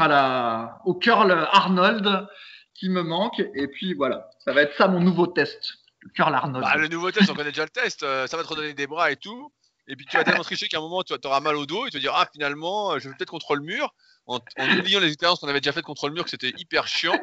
[0.84, 2.26] au curl Arnold
[2.74, 3.40] qui me manque.
[3.54, 5.74] Et puis voilà, ça va être ça mon nouveau test.
[6.00, 6.64] Le curl Arnold.
[6.64, 8.02] Bah, le nouveau test, on connaît déjà le test.
[8.02, 9.52] Euh, ça va te redonner des bras et tout.
[9.88, 11.90] Et puis tu vas tellement tricher qu'à un moment, tu auras mal au dos et
[11.90, 13.94] te dire Ah, finalement, je vais peut-être contre le mur
[14.26, 14.38] en,
[14.78, 17.18] oubliant les expériences qu'on avait déjà faites contre le mur, que c'était hyper chiant.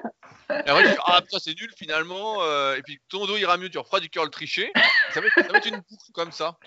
[0.49, 2.43] Et après, tu dis, ah putain, c'est nul finalement.
[2.43, 4.71] Euh, et puis ton dos ira mieux, tu referas du curl triché.
[5.13, 6.57] Ça va, être, une boucle comme ça.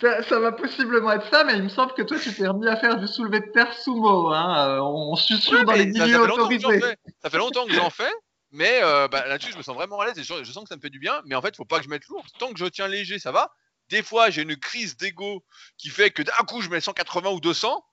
[0.00, 0.40] ça.
[0.40, 2.96] va possiblement être ça, mais il me semble que toi, tu t'es remis à faire
[2.96, 4.32] du soulevé de terre sumo.
[4.32, 4.68] Hein.
[4.68, 6.80] Euh, on sûr dans les milieux autorisés.
[7.22, 8.12] Ça fait longtemps que j'en fais.
[8.52, 10.76] Mais euh, bah, là-dessus, je me sens vraiment à l'aise et je, sens que ça
[10.76, 11.20] me fait du bien.
[11.26, 12.24] Mais en fait, faut pas que je mette lourd.
[12.38, 13.52] Tant que je tiens léger, ça va.
[13.88, 15.44] Des fois, j'ai une crise d'ego
[15.76, 17.84] qui fait que d'un coup, je mets 180 ou 200.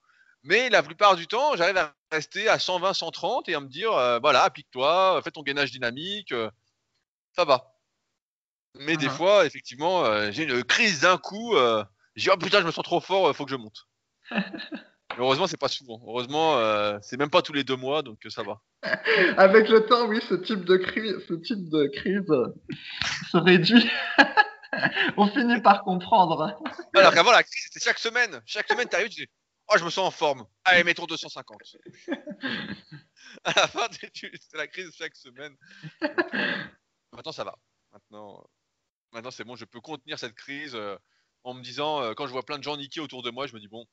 [0.44, 3.92] Mais la plupart du temps, j'arrive à rester à 120, 130 et à me dire,
[3.92, 6.50] euh, voilà, applique-toi, fais ton gainage dynamique, euh,
[7.36, 7.76] ça va.
[8.74, 9.10] Mais des uh-huh.
[9.10, 11.84] fois, effectivement, euh, j'ai une crise d'un coup, je
[12.16, 13.86] dis, oh putain, je me sens trop fort, il faut que je monte.
[15.18, 16.00] heureusement, c'est pas souvent.
[16.06, 16.58] Heureusement,
[17.02, 18.60] c'est même pas tous les deux mois, donc ça va.
[19.36, 22.26] Avec le temps, oui, ce type de crise, ce type de crise
[23.30, 23.88] se réduit.
[25.16, 26.58] On finit par comprendre.
[26.94, 28.40] Alors qu'avant, la crise, c'était chaque semaine.
[28.46, 29.30] Chaque semaine, tu arrives, tu dis
[29.68, 30.46] Oh, je me sens en forme.
[30.64, 31.76] Allez, mettons 250.
[33.44, 35.56] à la fin, c'est la crise chaque semaine.
[37.12, 37.56] Maintenant, ça va.
[37.92, 38.44] Maintenant,
[39.12, 40.96] maintenant c'est bon, je peux contenir cette crise euh,
[41.44, 43.54] en me disant, euh, quand je vois plein de gens niquer autour de moi, je
[43.54, 43.86] me dis, bon,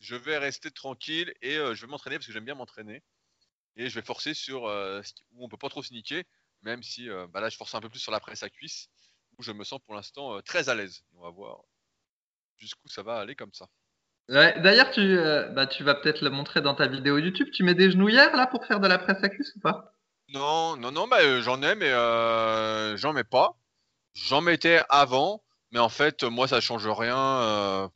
[0.00, 3.02] je vais rester tranquille et euh, je vais m'entraîner parce que j'aime bien m'entraîner.
[3.76, 6.24] Et je vais forcer sur où on peut pas trop se niquer,
[6.60, 8.90] même si bah là, je force un peu plus sur la presse à cuisse,
[9.38, 11.04] où je me sens pour l'instant très à l'aise.
[11.16, 11.62] On va voir
[12.58, 13.66] jusqu'où ça va aller comme ça.
[14.28, 17.48] D'ailleurs, tu, euh, bah, tu vas peut-être le montrer dans ta vidéo YouTube.
[17.52, 19.92] Tu mets des genouillères là pour faire de la presse à cuisse ou pas?
[20.28, 23.58] Non, non, non, bah, euh, j'en ai, mais euh, j'en mets pas.
[24.14, 27.90] J'en mettais avant, mais en fait, moi, ça change rien.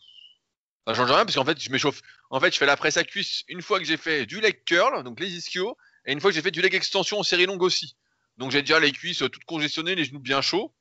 [0.86, 2.00] Ça change rien parce qu'en fait, je m'échauffe.
[2.30, 4.62] En fait, je fais la presse à cuisse une fois que j'ai fait du leg
[4.64, 7.46] curl, donc les ischios, et une fois que j'ai fait du leg extension en série
[7.46, 7.96] longue aussi.
[8.36, 10.74] Donc j'ai déjà les cuisses toutes congestionnées, les genoux bien chauds.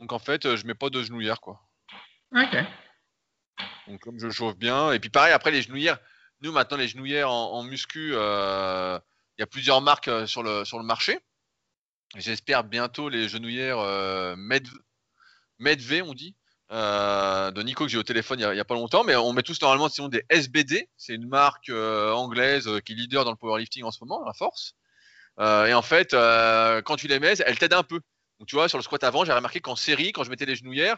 [0.00, 1.60] Donc en fait, je mets pas de genouillères quoi.
[2.34, 2.56] Ok.
[3.86, 4.92] Donc comme je chauffe bien.
[4.92, 5.98] Et puis pareil, après les genouillères,
[6.40, 8.98] nous maintenant les genouillères en, muscu, euh,
[9.36, 11.18] il y a plusieurs marques euh, sur le, sur le marché.
[12.16, 14.66] J'espère bientôt les genouillères euh, Med,
[15.58, 16.34] Medv, on dit,
[16.70, 19.04] de Nico que j'ai au téléphone il n'y a, pas longtemps.
[19.04, 20.88] Mais on met tous normalement sinon des SBD.
[20.96, 24.74] C'est une marque anglaise qui est leader dans le powerlifting en ce moment, à force.
[25.38, 28.00] et en fait, quand tu les mets, elles t'aident un peu.
[28.40, 30.56] Donc tu vois, sur le squat avant, j'ai remarqué qu'en série, quand je mettais les
[30.56, 30.96] genouillères,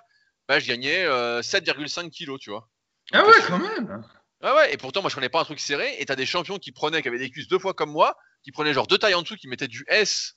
[0.48, 1.04] bah, je gagnais
[1.42, 2.68] 7,5 kilos, tu vois.
[3.12, 4.02] Ah ouais, quand même.
[4.40, 5.94] Ah ouais, et pourtant, moi, je prenais pas un truc serré.
[5.98, 8.50] Et t'as des champions qui prenaient, qui avaient des cuisses deux fois comme moi, qui
[8.50, 10.36] prenaient genre deux tailles en dessous, qui mettaient du S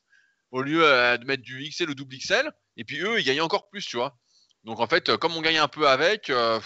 [0.51, 2.51] au lieu euh, de mettre du XL ou double XL.
[2.77, 4.15] Et puis eux, ils gagnaient encore plus, tu vois.
[4.63, 6.59] Donc en fait, comme on gagnait un peu avec, euh,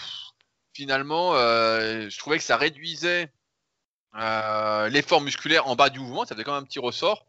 [0.74, 3.32] finalement, euh, je trouvais que ça réduisait
[4.14, 6.24] l'effort musculaire en bas du mouvement.
[6.24, 7.26] Ça faisait quand même un petit ressort.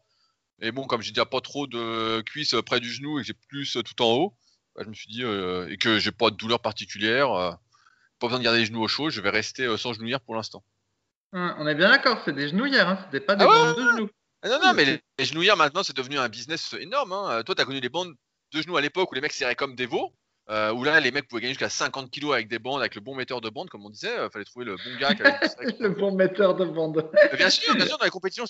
[0.62, 3.34] Et bon, comme j'ai déjà pas trop de cuisses près du genou et que j'ai
[3.48, 4.34] plus tout en haut,
[4.74, 7.58] bah, je me suis dit, et que j'ai pas de douleur particulière
[8.22, 10.36] pas besoin de garder les genoux au chaud, je vais rester euh, sans genouillère pour
[10.36, 10.62] l'instant.
[11.32, 14.08] on est bien d'accord, c'est des genouillères, hein, c'était pas des ah de genoux.
[14.42, 14.84] Ah non, non, mais
[15.18, 17.12] les, genouillères maintenant, c'est devenu un business énorme.
[17.12, 17.30] Hein.
[17.30, 18.12] Euh, toi, tu as connu les bandes
[18.52, 20.12] de genoux à l'époque où les mecs serraient comme des veaux.
[20.50, 23.00] Euh, où là, les mecs pouvaient gagner jusqu'à 50 kilos avec des bandes, avec le
[23.00, 24.12] bon metteur de bande, comme on disait.
[24.12, 25.10] Il fallait trouver le bon gars.
[25.78, 27.08] le bon metteur de bande.
[27.36, 28.44] bien sûr, bien sûr, dans les compétitions,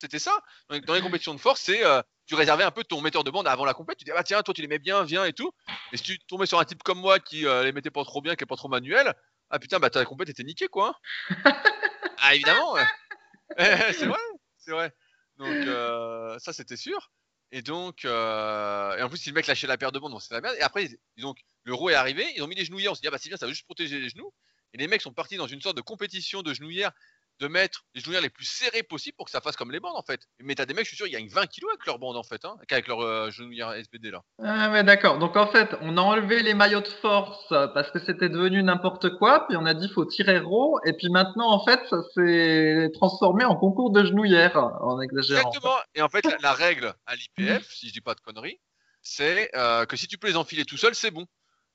[0.00, 0.38] C'était ça.
[0.68, 3.46] Dans les compétitions de force, c'est euh, tu réservais un peu ton metteur de bande
[3.46, 3.98] avant la compète.
[3.98, 5.52] Tu dis ah tiens, toi tu les mets bien, viens et tout.
[5.92, 8.20] Et si tu tombais sur un type comme moi qui euh, les mettait pas trop
[8.20, 9.14] bien, qui est pas trop manuel,
[9.50, 10.98] ah putain bah ta compète était niquée quoi.
[12.18, 12.76] ah évidemment.
[13.58, 14.20] c'est vrai,
[14.58, 14.92] c'est vrai.
[15.36, 17.10] Donc euh, ça c'était sûr.
[17.52, 20.34] Et donc, euh, et en plus, si le mec lâchait la paire de bandes, c'est
[20.34, 20.56] la merde.
[20.58, 23.12] Et après, donc, l'euro est arrivé, ils ont mis les genouillères, on s'est dit, ah
[23.12, 24.32] bah c'est bien, ça va juste protéger les genoux.
[24.72, 26.90] Et les mecs sont partis dans une sorte de compétition de genouillères
[27.40, 29.96] de mettre les genouillères les plus serrées possibles pour que ça fasse comme les bandes
[29.96, 30.20] en fait.
[30.40, 32.16] Mais t'as des mecs, je suis sûr, il y a 20 kilos avec leurs bandes
[32.16, 34.22] en fait, hein, avec leurs euh, genouillères SBD là.
[34.42, 35.18] Ah ouais, d'accord.
[35.18, 39.16] Donc en fait, on a enlevé les maillots de force parce que c'était devenu n'importe
[39.18, 42.90] quoi, puis on a dit faut tirer raw, et puis maintenant en fait, ça s'est
[42.94, 45.48] transformé en concours de genouillères en exagérant.
[45.48, 45.76] Exactement.
[45.94, 48.60] Et en fait, la, règle à l'IPF, si je dis pas de conneries,
[49.02, 51.26] c'est euh, que si tu peux les enfiler tout seul, c'est bon.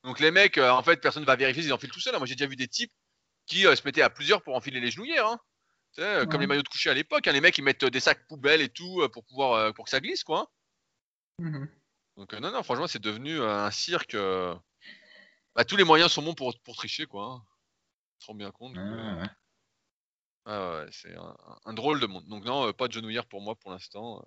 [0.04, 2.16] Donc les mecs, euh, en fait, personne ne va vérifier s'ils enfilent tout seul.
[2.16, 2.92] Moi, j'ai déjà vu des types
[3.46, 5.26] qui se mettaient à plusieurs pour enfiler les genouillères.
[5.26, 5.40] Hein.
[5.98, 8.00] Euh, comme les maillots de coucher à l'époque, hein, les mecs ils mettent euh, des
[8.00, 10.50] sacs poubelles et tout euh, pour pouvoir pour que ça glisse quoi.
[11.38, 11.66] Mmh
[12.16, 14.16] Donc non non franchement c'est devenu un cirque.
[15.56, 17.24] Bah, tous les moyens sont bons pour, pour tricher quoi.
[17.24, 17.42] Hein.
[18.18, 18.76] On se rend bien compte.
[20.46, 21.14] Ah ouais, c'est
[21.64, 22.24] un, drôle de monde.
[22.26, 24.24] Donc non pas de genouillère pour moi pour l'instant.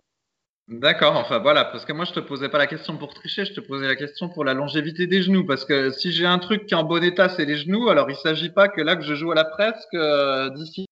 [0.69, 3.53] D'accord, enfin voilà, parce que moi je te posais pas la question pour tricher, je
[3.53, 6.67] te posais la question pour la longévité des genoux, parce que si j'ai un truc
[6.67, 9.01] qui est en bon état, c'est les genoux, alors il s'agit pas que là que
[9.01, 10.85] je joue à la presse, que d'ici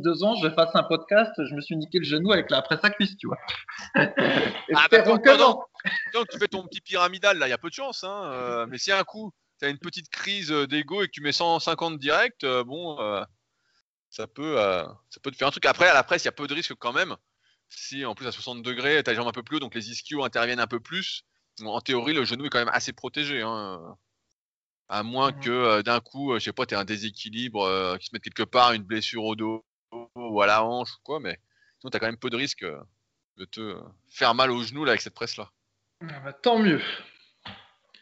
[0.00, 2.80] deux ans, je fasse un podcast, je me suis niqué le genou avec la presse
[2.82, 3.38] à cuisse, tu vois.
[3.94, 8.04] ah, bah, donc, tu fais ton petit pyramidal, là, il y a peu de chance.
[8.04, 11.12] Hein, euh, mais si un coup, tu as une petite crise euh, d'ego et que
[11.12, 12.96] tu mets 150 direct, euh, bon,
[14.10, 15.66] ça, peut, ça peut te faire un truc.
[15.66, 17.16] Après, à la presse, il y a peu de risques quand même.
[17.68, 19.76] Si en plus à 60 degrés, tu as les jambes un peu plus haut, donc
[19.76, 21.22] les ischios interviennent un peu plus.
[21.62, 23.42] En théorie, le genou est quand même assez protégé.
[23.42, 23.96] Hein.
[24.88, 28.24] À moins mmh que d'un coup, je sais pas, tu un déséquilibre qui se mette
[28.24, 29.64] quelque part, une blessure au dos
[30.14, 31.38] ou à la hanche ou quoi, mais
[31.78, 32.80] sinon, tu as quand même peu de risque euh,
[33.36, 35.50] de te faire mal au genou là, avec cette presse-là.
[36.02, 36.82] Ah bah, tant mieux.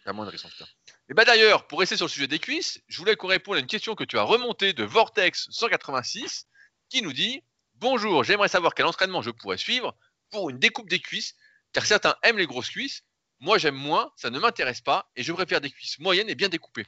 [0.07, 0.71] Il moins de risque en tout cas.
[1.11, 3.61] Et bah d'ailleurs, pour rester sur le sujet des cuisses, je voulais qu'on réponde à
[3.61, 6.47] une question que tu as remontée de Vortex 186
[6.88, 7.42] qui nous dit
[7.75, 9.94] Bonjour, j'aimerais savoir quel entraînement je pourrais suivre
[10.31, 11.35] pour une découpe des cuisses,
[11.73, 13.03] car certains aiment les grosses cuisses.
[13.40, 16.49] Moi, j'aime moins, ça ne m'intéresse pas, et je préfère des cuisses moyennes et bien
[16.49, 16.87] découpées.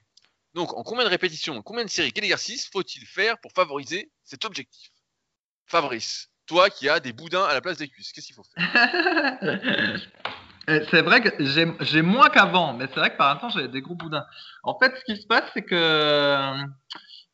[0.54, 4.44] Donc, en combien de répétitions, combien de séries, quel exercice faut-il faire pour favoriser cet
[4.44, 4.90] objectif?
[5.70, 9.38] Fabrice, toi qui as des boudins à la place des cuisses, qu'est-ce qu'il faut faire?
[10.68, 11.30] Euh, C'est vrai que
[11.80, 14.26] j'ai moins qu'avant, mais c'est vrai que par un temps j'avais des gros boudins.
[14.62, 16.52] En fait, ce qui se passe, c'est que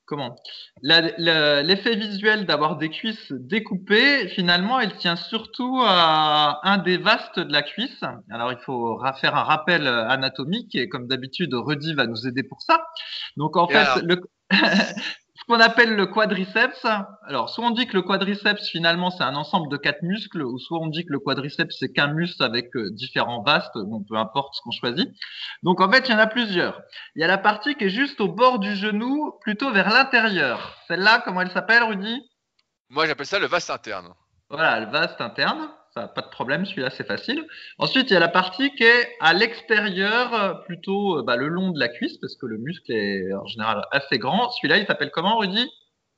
[0.06, 0.36] comment?
[0.80, 7.52] L'effet visuel d'avoir des cuisses découpées, finalement, il tient surtout à un des vastes de
[7.52, 8.02] la cuisse.
[8.30, 12.62] Alors, il faut faire un rappel anatomique et comme d'habitude, Rudy va nous aider pour
[12.62, 12.86] ça.
[13.36, 14.20] Donc, en fait, le...
[15.48, 16.84] qu'on appelle le quadriceps.
[17.22, 20.58] Alors, soit on dit que le quadriceps, finalement, c'est un ensemble de quatre muscles, ou
[20.58, 24.16] soit on dit que le quadriceps, c'est qu'un muscle avec euh, différents vastes, bon, peu
[24.16, 25.08] importe ce qu'on choisit.
[25.62, 26.80] Donc, en fait, il y en a plusieurs.
[27.14, 30.76] Il y a la partie qui est juste au bord du genou, plutôt vers l'intérieur.
[30.88, 32.20] Celle-là, comment elle s'appelle, Rudy?
[32.90, 34.12] Moi, j'appelle ça le vaste interne.
[34.48, 37.46] Voilà, le vaste interne pas de problème, celui-là c'est facile.
[37.78, 41.48] Ensuite, il y a la partie qui est à l'extérieur, euh, plutôt euh, bah, le
[41.48, 44.50] long de la cuisse, parce que le muscle est en général assez grand.
[44.52, 45.68] Celui-là, il s'appelle comment, Rudy?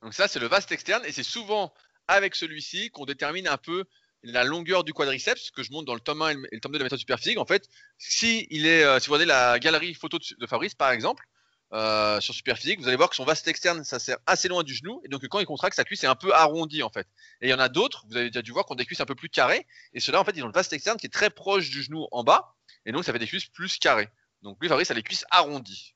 [0.02, 1.72] Donc ça, c'est le vaste externe, et c'est souvent
[2.08, 3.84] avec celui-ci qu'on détermine un peu
[4.22, 6.78] la longueur du quadriceps, que je montre dans le tome 1 et le tome 2
[6.78, 7.38] de la méthode superphysique.
[7.38, 10.90] En fait, si, il est, euh, si vous regardez la galerie photo de Fabrice, par
[10.90, 11.24] exemple,
[11.72, 14.74] euh, sur Superphysique, vous allez voir que son vaste externe, ça sert assez loin du
[14.74, 17.06] genou, et donc quand il contracte, sa cuisse est un peu arrondie en fait.
[17.40, 19.00] Et il y en a d'autres, vous avez déjà dû voir, qui ont des cuisses
[19.00, 21.12] un peu plus carrées, et ceux-là en fait, ils ont le vaste externe qui est
[21.12, 22.54] très proche du genou en bas,
[22.86, 24.08] et donc ça fait des cuisses plus carrées.
[24.42, 25.94] Donc lui, Fabrice a les cuisses arrondies.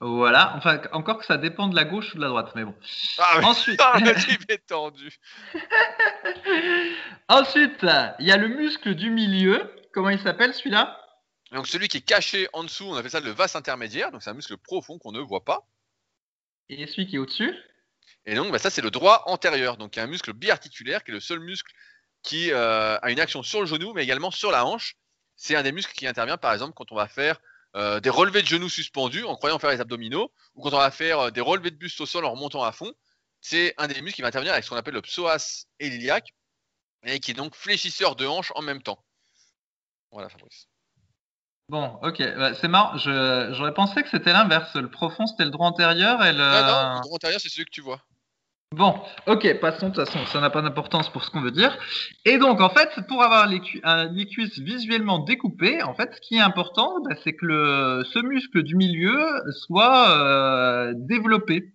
[0.00, 0.54] Voilà.
[0.56, 2.74] enfin encore que ça dépend de la gauche ou de la droite, mais bon.
[3.18, 3.98] Ah, Ensuite, ah,
[4.66, 5.18] tendu.
[7.28, 7.84] Ensuite,
[8.18, 9.70] il y a le muscle du milieu.
[9.92, 11.03] Comment il s'appelle celui-là?
[11.54, 14.30] Donc celui qui est caché en dessous, on appelle ça le vas intermédiaire, donc c'est
[14.30, 15.66] un muscle profond qu'on ne voit pas.
[16.68, 17.54] Et celui qui est au-dessus?
[18.26, 21.04] Et donc bah, ça c'est le droit antérieur, donc il y a un muscle biarticulaire
[21.04, 21.72] qui est le seul muscle
[22.22, 24.96] qui euh, a une action sur le genou mais également sur la hanche.
[25.36, 27.40] C'est un des muscles qui intervient par exemple quand on va faire
[27.76, 30.90] euh, des relevés de genoux suspendus en croyant faire les abdominaux ou quand on va
[30.90, 32.92] faire euh, des relevés de buste au sol en remontant à fond.
[33.40, 36.32] C'est un des muscles qui va intervenir avec ce qu'on appelle le psoas et l'iliaque
[37.04, 39.04] et qui est donc fléchisseur de hanche en même temps.
[40.10, 40.68] Voilà Fabrice.
[41.70, 42.96] Bon, ok, bah, c'est marrant.
[42.96, 44.74] J'aurais pensé que c'était l'inverse.
[44.74, 46.38] Le profond, c'était le droit antérieur et le.
[46.38, 48.00] Non, non, le droit antérieur, c'est celui que tu vois.
[48.74, 51.78] Bon, ok, passons de toute façon, ça n'a pas d'importance pour ce qu'on veut dire.
[52.24, 53.60] Et donc, en fait, pour avoir les,
[54.26, 58.64] cuisses visuellement découpées, en fait, ce qui est important, bah, c'est que le, ce muscle
[58.64, 61.73] du milieu soit euh, développé.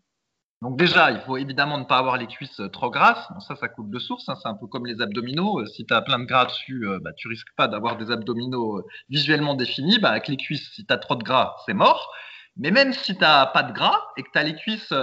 [0.61, 3.27] Donc déjà, il faut évidemment ne pas avoir les cuisses trop grasses.
[3.47, 4.27] ça, ça coule de source.
[4.27, 4.35] Hein.
[4.41, 5.65] C'est un peu comme les abdominaux.
[5.65, 9.53] Si tu as plein de gras dessus, bah, tu risques pas d'avoir des abdominaux visuellement
[9.55, 9.99] définis.
[9.99, 12.11] Bah, avec les cuisses, si tu as trop de gras, c'est mort.
[12.57, 14.93] Mais même si tu n'as pas de gras et que tu as les cuisses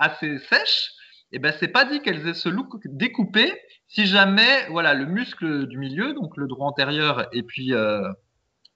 [0.00, 0.90] assez sèches,
[1.32, 3.52] eh ben c'est pas dit qu'elles aient ce look découpé
[3.88, 8.08] si jamais voilà le muscle du milieu, donc le droit antérieur et puis euh,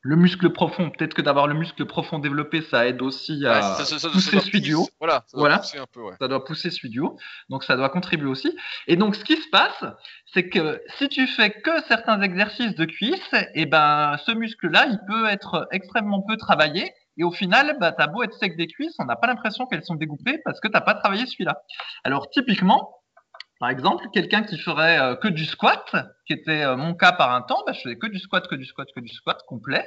[0.00, 3.76] le muscle profond, peut-être que d'avoir le muscle profond développé, ça aide aussi à
[4.12, 4.88] pousser celui du haut.
[5.00, 6.00] Voilà, ça doit pousser un peu.
[6.02, 6.14] Ouais.
[6.20, 8.56] Ça doit pousser celui du haut, donc ça doit contribuer aussi.
[8.86, 9.84] Et donc ce qui se passe,
[10.32, 14.86] c'est que si tu fais que certains exercices de cuisse, et eh ben ce muscle-là,
[14.86, 18.56] il peut être extrêmement peu travaillé et au final, bah, tu as beau être sec
[18.56, 21.26] des cuisses, on n'a pas l'impression qu'elles sont découpées parce que tu n'as pas travaillé
[21.26, 21.62] celui-là.
[22.04, 22.97] Alors typiquement,
[23.60, 27.34] par exemple, quelqu'un qui ferait euh, que du squat, qui était euh, mon cas par
[27.34, 29.84] un temps, bah, je faisais que du squat, que du squat, que du squat complet.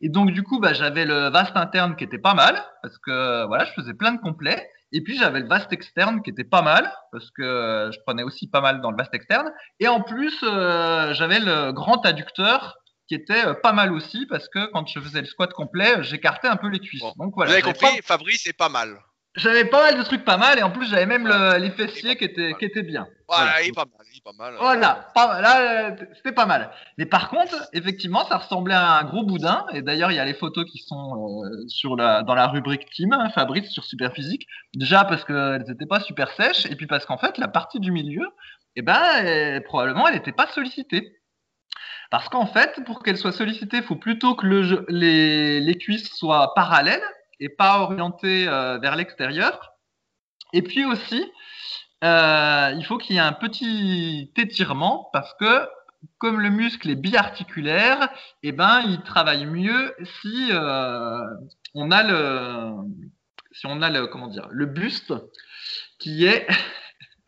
[0.00, 3.46] Et donc du coup, bah, j'avais le vaste interne qui était pas mal parce que
[3.46, 4.68] voilà, je faisais plein de complets.
[4.92, 8.48] Et puis j'avais le vaste externe qui était pas mal parce que je prenais aussi
[8.48, 9.50] pas mal dans le vaste externe.
[9.80, 12.76] Et en plus, euh, j'avais le grand adducteur
[13.08, 16.48] qui était euh, pas mal aussi parce que quand je faisais le squat complet, j'écartais
[16.48, 17.02] un peu les cuisses.
[17.16, 17.50] Donc voilà.
[17.50, 18.98] Vous avez compris, Fabrice est pas mal.
[19.34, 21.26] J'avais pas mal de trucs pas mal et en plus j'avais même
[21.58, 23.06] les fessiers qui étaient, qui étaient bien.
[23.28, 24.54] Voilà, il est pas mal, il est pas mal.
[24.58, 25.06] Voilà,
[25.40, 26.70] là c'était pas mal.
[26.98, 30.24] Mais par contre, effectivement, ça ressemblait à un gros boudin et d'ailleurs il y a
[30.26, 34.46] les photos qui sont euh, sur la, dans la rubrique Team, hein, Fabrice sur Superphysique.
[34.74, 37.90] Déjà parce qu'elles n'étaient pas super sèches et puis parce qu'en fait la partie du
[37.90, 38.28] milieu,
[38.76, 41.16] eh ben, probablement elle n'était pas sollicitée.
[42.12, 47.02] Parce qu'en fait, pour qu'elle soit sollicitée, il faut plutôt que les, cuisses soient parallèles
[47.42, 49.72] et pas orientées euh, vers l'extérieur.
[50.52, 51.24] Et puis aussi,
[52.04, 55.66] euh, il faut qu'il y ait un petit étirement parce que
[56.18, 58.08] comme le muscle est biarticulaire,
[58.42, 61.18] eh ben, il travaille mieux si euh,
[61.74, 62.72] on a le,
[63.52, 65.12] si on a le, comment dire, le buste
[65.98, 66.46] qui est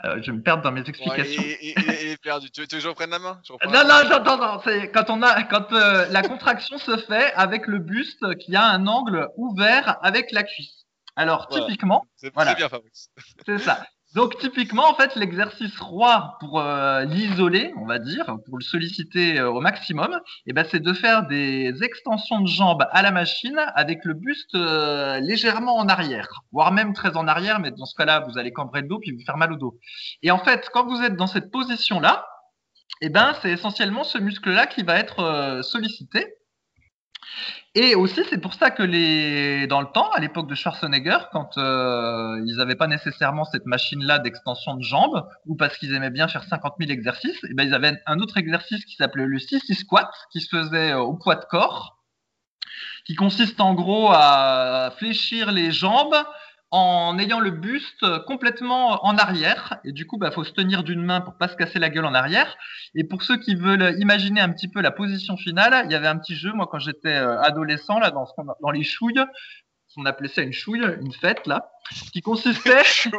[0.05, 1.43] euh, je vais me perdre dans mes explications.
[1.63, 2.51] il, est perdu.
[2.51, 3.41] Tu veux, que je reprenne la main?
[3.67, 7.67] Non, non, non, non, C'est quand on a, quand euh, la contraction se fait avec
[7.67, 10.85] le buste qui a un angle ouvert avec la cuisse.
[11.17, 13.09] Alors typiquement, c'est bien Fabrice.
[13.47, 13.85] C'est ça.
[14.15, 19.41] Donc typiquement, en fait, l'exercice roi pour euh, l'isoler, on va dire, pour le solliciter
[19.41, 23.61] euh, au maximum, eh ben, c'est de faire des extensions de jambes à la machine
[23.75, 27.97] avec le buste euh, légèrement en arrière, voire même très en arrière, mais dans ce
[27.97, 29.79] cas-là, vous allez cambrer le dos puis vous faire mal au dos.
[30.23, 32.25] Et en fait, quand vous êtes dans cette position-là,
[33.01, 36.25] eh ben, c'est essentiellement ce muscle-là qui va être sollicité.
[37.77, 41.59] Et aussi, c'est pour ça que les, dans le temps, à l'époque de Schwarzenegger, quand
[41.59, 46.29] euh, ils n'avaient pas nécessairement cette machine-là d'extension de jambes, ou parce qu'ils aimaient bien
[46.29, 49.41] faire 50 000 exercices, et eh ben ils avaient un autre exercice qui s'appelait le
[49.41, 51.99] 6 squat, qui se faisait euh, au poids de corps,
[53.07, 56.17] qui consiste en gros à fléchir les jambes
[56.77, 59.79] en ayant le buste complètement en arrière.
[59.85, 61.89] Et du coup, il bah, faut se tenir d'une main pour pas se casser la
[61.89, 62.57] gueule en arrière.
[62.97, 66.09] Et pour ceux qui veulent imaginer un petit peu la position finale, il y avait
[66.09, 68.27] un petit jeu, moi, quand j'étais euh, adolescent, là, dans,
[68.61, 69.23] dans les chouilles,
[69.97, 71.71] on appelait ça une chouille, une fête, là,
[72.13, 72.83] qui consistait.
[72.83, 73.11] ça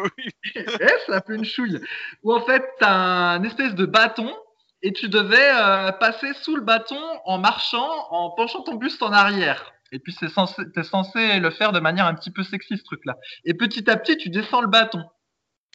[1.07, 1.79] s'appelait une chouille.
[2.23, 4.35] Où en fait, tu as un espèce de bâton
[4.81, 9.13] et tu devais euh, passer sous le bâton en marchant, en penchant ton buste en
[9.13, 9.74] arrière.
[9.91, 12.83] Et puis, c'est censé, es censé le faire de manière un petit peu sexy, ce
[12.83, 13.15] truc-là.
[13.43, 15.03] Et petit à petit, tu descends le bâton.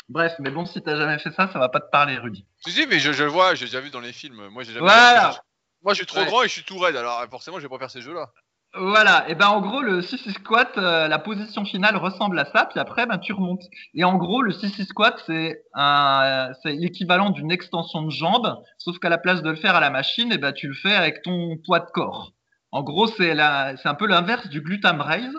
[0.09, 2.45] Bref, mais bon, si t'as jamais fait ça, ça va pas te parler, Rudy.
[2.67, 4.49] Si, si, mais je, le vois, j'ai déjà vu dans les films.
[4.49, 5.41] Moi, j'ai jamais voilà.
[5.83, 7.79] Moi, je suis trop grand et je suis tout raide, alors forcément, je vais pas
[7.79, 8.27] faire ces jeux-là.
[8.75, 12.67] Voilà, et ben en gros le 6 squat, euh, la position finale ressemble à ça,
[12.67, 13.65] puis après ben tu remontes.
[13.95, 19.01] Et en gros le 6 squat c'est un, c'est l'équivalent d'une extension de jambe, sauf
[19.01, 21.23] qu'à la place de le faire à la machine, et ben tu le fais avec
[21.23, 22.33] ton poids de corps.
[22.73, 25.35] En gros, c'est un peu l'inverse du glutam raise,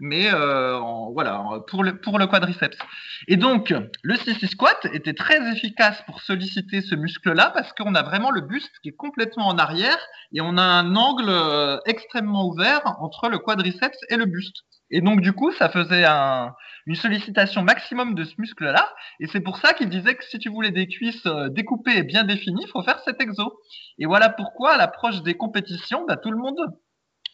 [0.00, 0.78] mais euh,
[1.12, 2.78] voilà, pour le, pour le quadriceps.
[3.26, 8.02] Et donc, le CC squat était très efficace pour solliciter ce muscle-là parce qu'on a
[8.02, 9.98] vraiment le buste qui est complètement en arrière
[10.32, 14.64] et on a un angle euh, extrêmement ouvert entre le quadriceps et le buste.
[14.90, 18.88] Et donc, du coup, ça faisait une sollicitation maximum de ce muscle-là.
[19.20, 22.02] Et c'est pour ça qu'il disait que si tu voulais des cuisses euh, découpées et
[22.02, 23.60] bien définies, il faut faire cet exo.
[23.98, 26.58] Et voilà pourquoi, à l'approche des compétitions, bah, tout le monde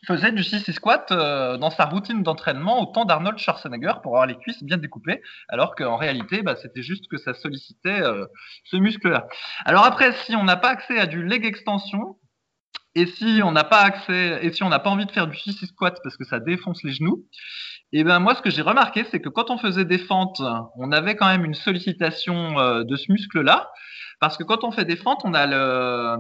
[0.07, 4.27] faisait du 6 squat euh, dans sa routine d'entraînement au temps d'Arnold Schwarzenegger pour avoir
[4.27, 8.27] les cuisses bien découpées, alors qu'en réalité, bah, c'était juste que ça sollicitait euh,
[8.65, 9.27] ce muscle-là.
[9.65, 12.17] Alors après, si on n'a pas accès à du leg extension,
[12.95, 15.37] et si on n'a pas accès, et si on n'a pas envie de faire du
[15.37, 17.25] 6 squat parce que ça défonce les genoux,
[17.93, 20.43] et eh ben moi ce que j'ai remarqué c'est que quand on faisait des fentes,
[20.77, 23.71] on avait quand même une sollicitation euh, de ce muscle-là,
[24.21, 26.17] parce que quand on fait des fentes, on a le,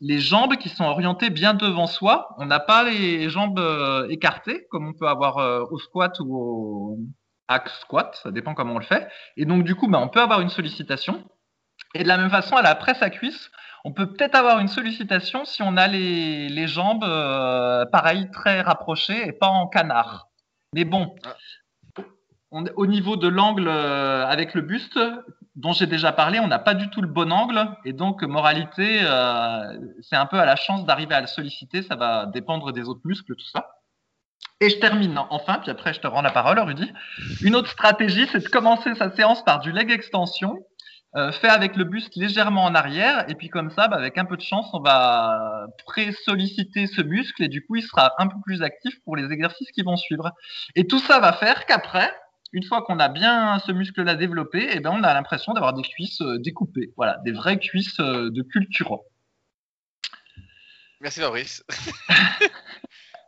[0.00, 2.28] les jambes qui sont orientées bien devant soi.
[2.38, 6.36] On n'a pas les jambes euh, écartées comme on peut avoir euh, au squat ou
[6.36, 6.98] au,
[7.50, 9.08] hack squat, ça dépend comment on le fait.
[9.36, 11.24] Et donc du coup, bah, on peut avoir une sollicitation.
[11.94, 13.50] Et de la même façon, à la presse à cuisse,
[13.84, 19.26] on peut peut-être avoir une sollicitation si on a les, jambes, euh, pareil, très rapprochées
[19.26, 20.28] et pas en canard.
[20.74, 21.36] Mais bon, ah.
[22.76, 24.98] au niveau de l'angle euh, avec le buste,
[25.56, 27.68] dont j'ai déjà parlé, on n'a pas du tout le bon angle.
[27.84, 31.82] Et donc, moralité, euh, c'est un peu à la chance d'arriver à le solliciter.
[31.82, 33.76] Ça va dépendre des autres muscles, tout ça.
[34.62, 36.92] Et je termine enfin, puis après je te rends la parole, Rudy.
[37.42, 40.58] Une autre stratégie, c'est de commencer sa séance par du leg extension
[41.16, 44.24] euh, fait avec le buste légèrement en arrière, et puis comme ça, bah, avec un
[44.24, 48.36] peu de chance, on va pré-solliciter ce muscle, et du coup, il sera un peu
[48.44, 50.32] plus actif pour les exercices qui vont suivre.
[50.76, 52.12] Et tout ça va faire qu'après,
[52.52, 55.82] une fois qu'on a bien ce muscle-là développé, eh ben, on a l'impression d'avoir des
[55.82, 59.00] cuisses euh, découpées, voilà, des vraies cuisses euh, de culture.
[61.00, 61.64] Merci Fabrice.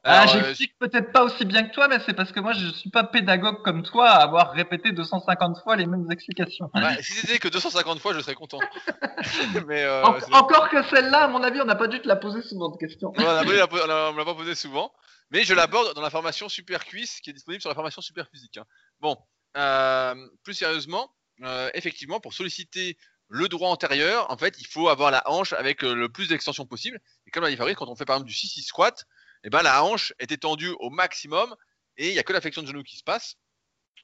[0.04, 2.90] Ah, j'explique peut-être pas aussi bien que toi, mais c'est parce que moi, je suis
[2.90, 6.70] pas pédagogue comme toi à avoir répété 250 fois les mêmes explications.
[7.00, 8.58] si c'était que 250 fois, je serais content.
[9.68, 12.42] mais euh, encore que celle-là, à mon avis, on n'a pas dû te la poser
[12.42, 13.12] souvent de questions.
[13.16, 14.92] on ne l'a pas posé souvent,
[15.30, 18.26] mais je l'aborde dans la formation Super Cuisse qui est disponible sur la formation Super
[18.28, 18.56] Physique.
[18.56, 18.64] Hein.
[18.98, 19.16] Bon,
[19.56, 22.96] euh, plus sérieusement, euh, effectivement, pour solliciter
[23.28, 26.98] le droit antérieur, en fait, il faut avoir la hanche avec le plus d'extension possible.
[27.26, 29.06] Et comme l'a dit Fabrice, quand on fait par exemple du 6-6 squat,
[29.44, 31.56] et eh ben, la hanche est étendue au maximum
[31.96, 33.36] et il n'y a que la flexion de genou qui se passe.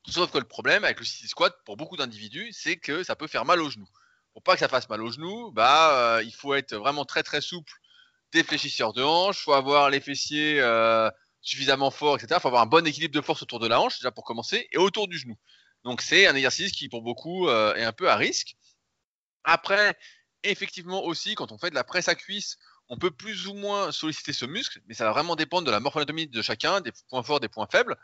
[0.09, 3.28] Sauf que le problème avec le city squat pour beaucoup d'individus, c'est que ça peut
[3.28, 3.86] faire mal au genou.
[4.32, 7.22] Pour pas que ça fasse mal au genou, bah, euh, il faut être vraiment très
[7.22, 7.72] très souple
[8.32, 11.09] des fléchisseurs de hanche, faut avoir les fessiers euh,
[11.41, 12.34] suffisamment forts, etc.
[12.39, 14.68] Il faut avoir un bon équilibre de force autour de la hanche, déjà pour commencer,
[14.72, 15.36] et autour du genou.
[15.84, 18.57] Donc c'est un exercice qui pour beaucoup euh, est un peu à risque.
[19.45, 19.97] Après,
[20.43, 22.59] effectivement aussi, quand on fait de la presse à cuisse,
[22.89, 25.80] on peut plus ou moins solliciter ce muscle, mais ça va vraiment dépendre de la
[25.80, 27.97] morphoanatomie de chacun, des points forts, des points faibles.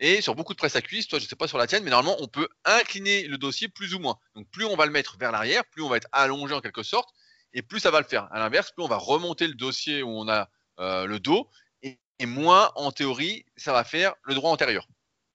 [0.00, 1.84] Et sur beaucoup de presse à cuisse, toi je ne sais pas sur la tienne,
[1.84, 4.18] mais normalement on peut incliner le dossier plus ou moins.
[4.34, 6.82] Donc plus on va le mettre vers l'arrière, plus on va être allongé en quelque
[6.82, 7.10] sorte,
[7.52, 8.28] et plus ça va le faire.
[8.32, 10.48] À l'inverse, plus on va remonter le dossier où on a
[10.80, 11.48] euh, le dos,
[11.82, 14.88] et, moins en théorie ça va faire le droit antérieur.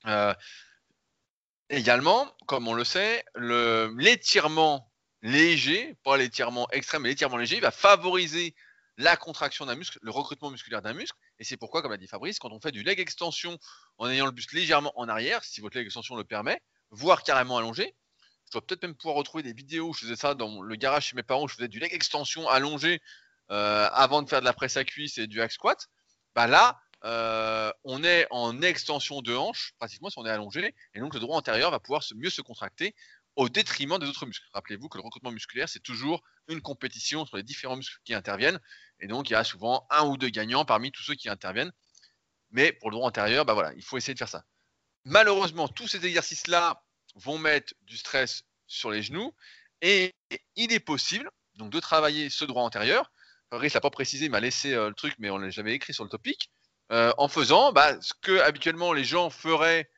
[0.07, 0.33] Euh,
[1.69, 8.55] également, comme on le sait, l'étirement léger, pas l'étirement extrême, mais l'étirement léger, va favoriser
[8.99, 11.17] la contraction d'un muscle, le recrutement musculaire d'un muscle.
[11.39, 13.57] Et c'est pourquoi, comme a dit Fabrice, quand on fait du leg extension
[13.97, 17.57] en ayant le buste légèrement en arrière, si votre leg extension le permet, voire carrément
[17.57, 17.95] allongé,
[18.45, 21.07] je dois peut-être même pouvoir retrouver des vidéos où je faisais ça dans le garage
[21.07, 23.01] chez mes parents, où je faisais du leg extension allongé
[23.51, 25.87] euh, avant de faire de la presse à cuisse et du hack squat.
[26.35, 30.99] Bah là, euh, on est en extension de hanche, pratiquement si on est allongé, et
[30.99, 32.93] donc le droit antérieur va pouvoir mieux se contracter
[33.39, 34.45] au détriment des autres muscles.
[34.51, 38.59] Rappelez-vous que le recrutement musculaire, c'est toujours une compétition entre les différents muscles qui interviennent.
[38.99, 41.71] Et donc, il y a souvent un ou deux gagnants parmi tous ceux qui interviennent.
[42.51, 44.43] Mais pour le droit antérieur, bah voilà, il faut essayer de faire ça.
[45.05, 46.83] Malheureusement, tous ces exercices-là
[47.15, 49.33] vont mettre du stress sur les genoux.
[49.81, 50.13] Et
[50.57, 53.09] il est possible donc de travailler ce droit antérieur.
[53.51, 56.03] Fabrice l'a pas précisé, il m'a laissé euh, le truc, mais on j'avais écrit sur
[56.03, 56.51] le topic.
[56.91, 59.89] Euh, en faisant bah, ce que habituellement les gens feraient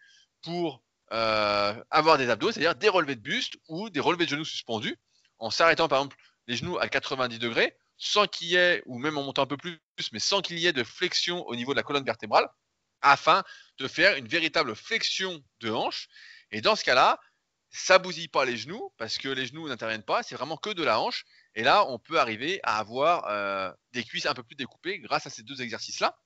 [0.43, 4.97] pour avoir des abdos, c'est-à-dire des relevés de buste ou des relevés de genoux suspendus,
[5.39, 9.17] en s'arrêtant par exemple les genoux à 90 degrés, sans qu'il y ait, ou même
[9.17, 9.79] en montant un peu plus,
[10.11, 12.47] mais sans qu'il y ait de flexion au niveau de la colonne vertébrale,
[13.01, 13.43] afin
[13.77, 16.07] de faire une véritable flexion de hanche.
[16.51, 17.19] Et dans ce cas-là,
[17.69, 20.83] ça bousille pas les genoux, parce que les genoux n'interviennent pas, c'est vraiment que de
[20.83, 21.25] la hanche.
[21.55, 25.27] Et là, on peut arriver à avoir euh, des cuisses un peu plus découpées grâce
[25.27, 26.17] à ces deux exercices-là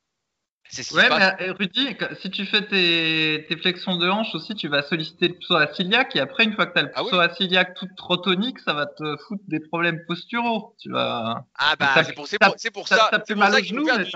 [0.94, 5.28] ouais, mais euh, Rudy, si tu fais tes, flexions de hanche aussi, tu vas solliciter
[5.30, 7.88] le psoas iliaque et après, une fois que tu as le ah psoas iliaque tout
[7.96, 10.76] trop tonique, ça va te foutre des problèmes posturaux.
[10.80, 11.46] Tu vas...
[11.56, 12.60] Ah bah, c'est pour, pour, pour, ça.
[12.60, 14.08] C'est pour ça qu'il faut faire du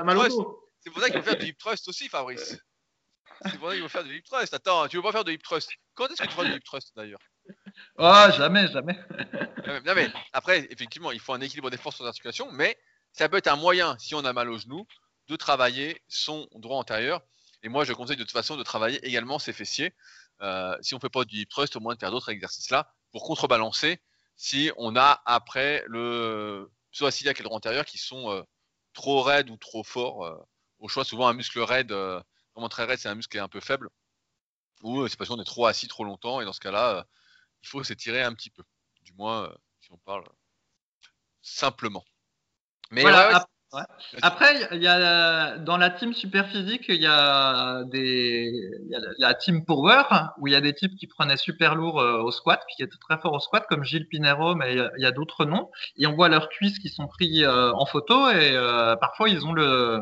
[0.80, 2.58] C'est pour ça qu'il faut faire du hip thrust aussi, Fabrice.
[3.46, 4.54] C'est pour ça qu'il faut faire du hip thrust.
[4.54, 6.64] Attends, tu veux pas faire de hip thrust Quand est-ce que tu feras du hip
[6.64, 7.22] thrust d'ailleurs?
[7.98, 8.98] Oh, jamais, jamais.
[9.86, 12.78] non, mais après, effectivement, il faut un équilibre des forces sur l'articulation, mais
[13.12, 14.86] ça peut être un moyen, si on a mal au genou,
[15.30, 17.22] de travailler son droit antérieur.
[17.64, 19.94] Et moi, je conseille de toute façon de travailler également ses fessiers.
[20.42, 22.70] Euh, si on ne fait pas du hip thrust, au moins de faire d'autres exercices
[22.70, 24.00] là pour contrebalancer
[24.38, 26.72] si on a après le
[27.02, 28.42] iliaque et le droit antérieur qui sont euh,
[28.94, 30.26] trop raides ou trop forts.
[30.26, 30.38] Euh,
[30.80, 33.50] au choix, souvent un muscle raide, vraiment très raide, c'est un muscle qui est un
[33.50, 33.90] peu faible.
[34.82, 37.06] Ou c'est parce qu'on est trop assis trop longtemps et dans ce cas-là,
[37.62, 38.64] il faut s'étirer un petit peu.
[39.02, 40.24] Du moins, si on parle
[41.42, 42.06] simplement.
[42.92, 43.46] Mais voilà,
[44.22, 48.52] après, il y a dans la team super physique, il y a des,
[48.86, 50.04] il y a la team power
[50.40, 52.98] où il y a des types qui prenaient super lourd euh, au squat, qui étaient
[53.00, 55.70] très forts au squat, comme Gilles Pinero, mais il y a, d'autres noms.
[55.98, 59.46] Et on voit leurs cuisses qui sont pris euh, en photo et euh, parfois ils
[59.46, 60.02] ont le,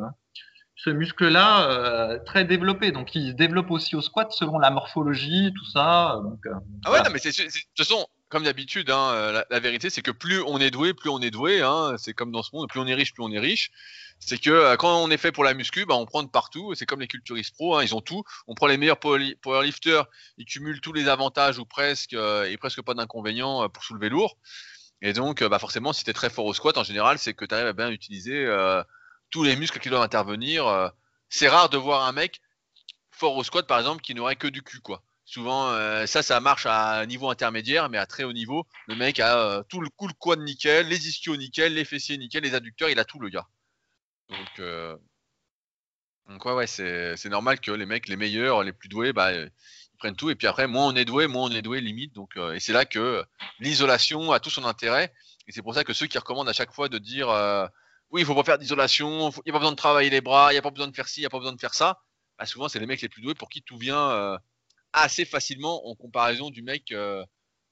[0.76, 2.91] ce muscle-là euh, très développé.
[2.91, 6.20] Donc, il se développe aussi au squat selon la morphologie, tout ça.
[6.24, 7.03] Donc, Ah ouais, voilà.
[7.05, 10.41] non, mais c'est- de toute façon, comme d'habitude, hein, euh, la, vérité, c'est que plus
[10.41, 11.61] on est doué, plus on est doué.
[11.61, 13.71] Hein, c'est comme dans ce monde, plus on est riche, plus on est riche.
[14.19, 16.73] C'est que euh, quand on est fait pour la muscu, bah, on prend de partout.
[16.75, 18.23] C'est comme les culturistes pro, hein, ils ont tout.
[18.47, 20.05] On prend les meilleurs powerli- powerlifters,
[20.38, 24.38] ils cumulent tous les avantages ou presque, euh, et presque pas d'inconvénients pour soulever lourd.
[25.01, 27.53] Et donc, bah, forcément, si tu très fort au squat, en général, c'est que tu
[27.53, 28.47] arrives à bien utiliser
[29.30, 30.91] tous les muscles qui doivent intervenir.
[31.30, 32.41] c'est rare de voir un mec
[33.11, 35.03] fort au squat, par exemple, qui n'aurait que du cul, quoi.
[35.28, 39.19] Souvent, euh, ça, ça marche à niveau intermédiaire, mais à très haut niveau, le mec
[39.19, 42.55] a euh, tout le coup le quad nickel, les ischios nickel, les fessiers nickel, les
[42.55, 43.45] adducteurs, il a tout le gars.
[44.30, 44.95] Donc, euh,
[46.30, 49.51] ouais, c'est normal que les mecs, les meilleurs, les plus doués, bah, ils
[49.99, 50.30] prennent tout.
[50.30, 52.13] Et puis après, moins on est doué, moins on est doué, limite.
[52.53, 53.25] Et c'est là que
[53.59, 55.13] l'isolation a tout son intérêt.
[55.47, 57.28] Et c'est pour ça que ceux qui recommandent à chaque fois de dire,
[58.11, 60.51] oui, il faut pas faire d'isolation, il n'y a pas besoin de travailler les bras,
[60.51, 61.73] il n'y a pas besoin de faire ci, il n'y a pas besoin de faire
[61.73, 61.99] ça.
[62.39, 64.39] Bah, souvent, c'est les mecs les plus doués pour qui tout vient
[64.93, 67.23] assez facilement en comparaison du mec euh,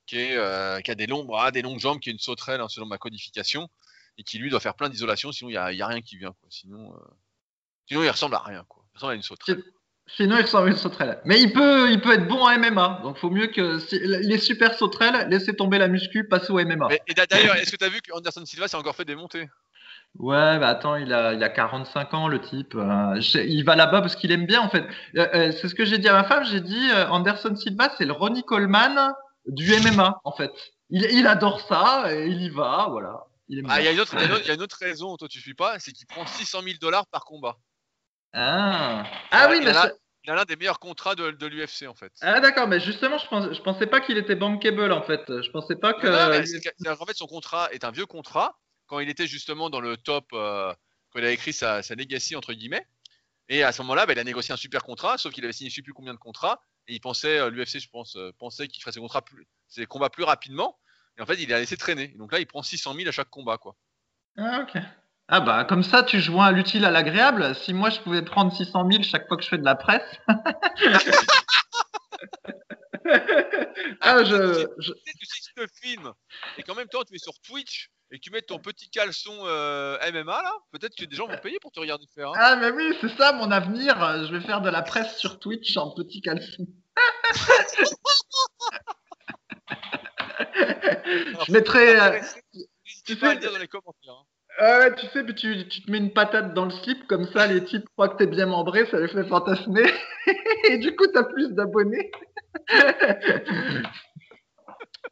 [0.06, 2.62] qui, est, euh, qui a des longs bras, des longues jambes, qui a une sauterelle
[2.62, 3.70] hein, selon ma codification,
[4.18, 6.34] et qui lui doit faire plein d'isolation, sinon il n'y a, rien qui vient.
[6.40, 6.50] Quoi.
[6.50, 6.98] Sinon, euh,
[7.88, 8.64] sinon, il ressemble à rien.
[8.68, 8.84] Quoi.
[8.94, 9.64] Il ressemble à une sauterelle.
[10.08, 11.22] Sinon, il ressemble à une sauterelle.
[11.26, 13.00] Mais il peut, il peut être bon en MMA.
[13.02, 16.88] Donc, faut mieux que si- les super sauterelles, laissez tomber la muscu, passez au MMA.
[16.90, 19.50] Mais- et d'a- d'ailleurs, est-ce que tu as vu qu'Anderson Silva s'est encore fait démonter?
[20.18, 22.74] Ouais, bah attends, il a, il a 45 ans, le type.
[22.76, 24.86] Euh, il va là-bas parce qu'il aime bien, en fait.
[25.18, 26.46] Euh, euh, c'est ce que j'ai dit à ma femme.
[26.46, 29.14] J'ai dit, Anderson Silva, c'est le Ronnie Coleman
[29.46, 30.52] du MMA, en fait.
[30.90, 33.26] Il, il adore ça et il y va, voilà.
[33.48, 34.54] Il aime Ah, il y, a une autre- y a une autre- il y a
[34.54, 37.58] une autre raison, toi tu suis pas, c'est qu'il prend 600 000 dollars par combat.
[38.34, 42.12] Ah, ah oui, mais il a l'un des meilleurs contrats de, de l'UFC en fait.
[42.22, 45.22] ah d'accord, mais justement, je pense, je pensais pas qu'il était bankable, en fait.
[45.28, 46.08] Je pensais pas que.
[46.08, 46.40] Non,
[46.80, 48.58] non, qu'en fait, son contrat est un vieux contrat.
[48.88, 50.74] Quand il était justement dans le top, euh,
[51.12, 52.86] quand il a écrit sa, sa legacy, entre guillemets.
[53.50, 55.70] Et à ce moment-là, bah, il a négocié un super contrat, sauf qu'il avait signé
[55.70, 56.60] je sais plus combien de contrats.
[56.88, 59.86] Et il pensait, euh, l'UFC, je pense, euh, pensait qu'il ferait ses, contrats plus, ses
[59.86, 60.80] combats plus rapidement.
[61.18, 62.12] Et en fait, il a laissé traîner.
[62.14, 63.76] Et donc là, il prend 600 000 à chaque combat, quoi.
[64.38, 64.82] Ah, ok.
[65.28, 67.56] Ah bah comme ça tu joins l'utile à l'agréable.
[67.56, 70.04] Si moi je pouvais prendre 600 000 chaque fois que je fais de la presse.
[74.02, 76.14] ah je, je- Tu sais, tu sais, tu te filmes
[76.58, 79.34] et qu'en même temps tu es sur Twitch et que tu mets ton petit caleçon
[79.46, 82.30] euh, MMA là, peut-être que des gens vont payer pour te regarder faire.
[82.30, 82.34] hein.
[82.38, 83.96] ah mais oui c'est ça mon avenir.
[84.28, 86.66] Je vais faire de la presse sur Twitch en petit caleçon.
[91.48, 92.00] je mettrai.
[92.00, 92.20] euh,
[92.86, 94.14] N'hésitez pas à le dire dans les commentaires.
[94.14, 94.26] hein.
[94.58, 97.66] Ah tu sais, tu, tu te mets une patate dans le slip, comme ça les
[97.66, 99.84] types croient que t'es bien membré, ça les fait fantasmer.
[100.70, 102.10] Et du coup, t'as plus d'abonnés.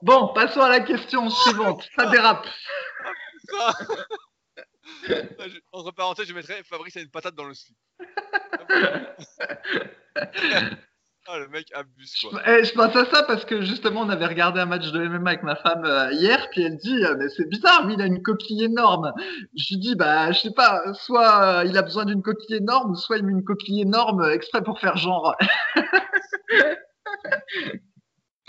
[0.04, 1.88] bon, passons à la question suivante.
[1.96, 2.48] Ça dérape.
[5.72, 7.78] Entre parenthèses, je mettrais Fabrice a une patate dans le slip.
[11.26, 12.42] Ah, le mec abuse quoi.
[12.46, 15.30] Eh, je pense à ça parce que justement, on avait regardé un match de MMA
[15.30, 18.08] avec ma femme euh, hier, puis elle dit euh, Mais c'est bizarre, lui, il a
[18.08, 19.14] une coquille énorme.
[19.56, 22.96] Je lui dis Bah, je sais pas, soit euh, il a besoin d'une coquille énorme,
[22.96, 25.38] soit il met une coquille énorme exprès pour faire genre.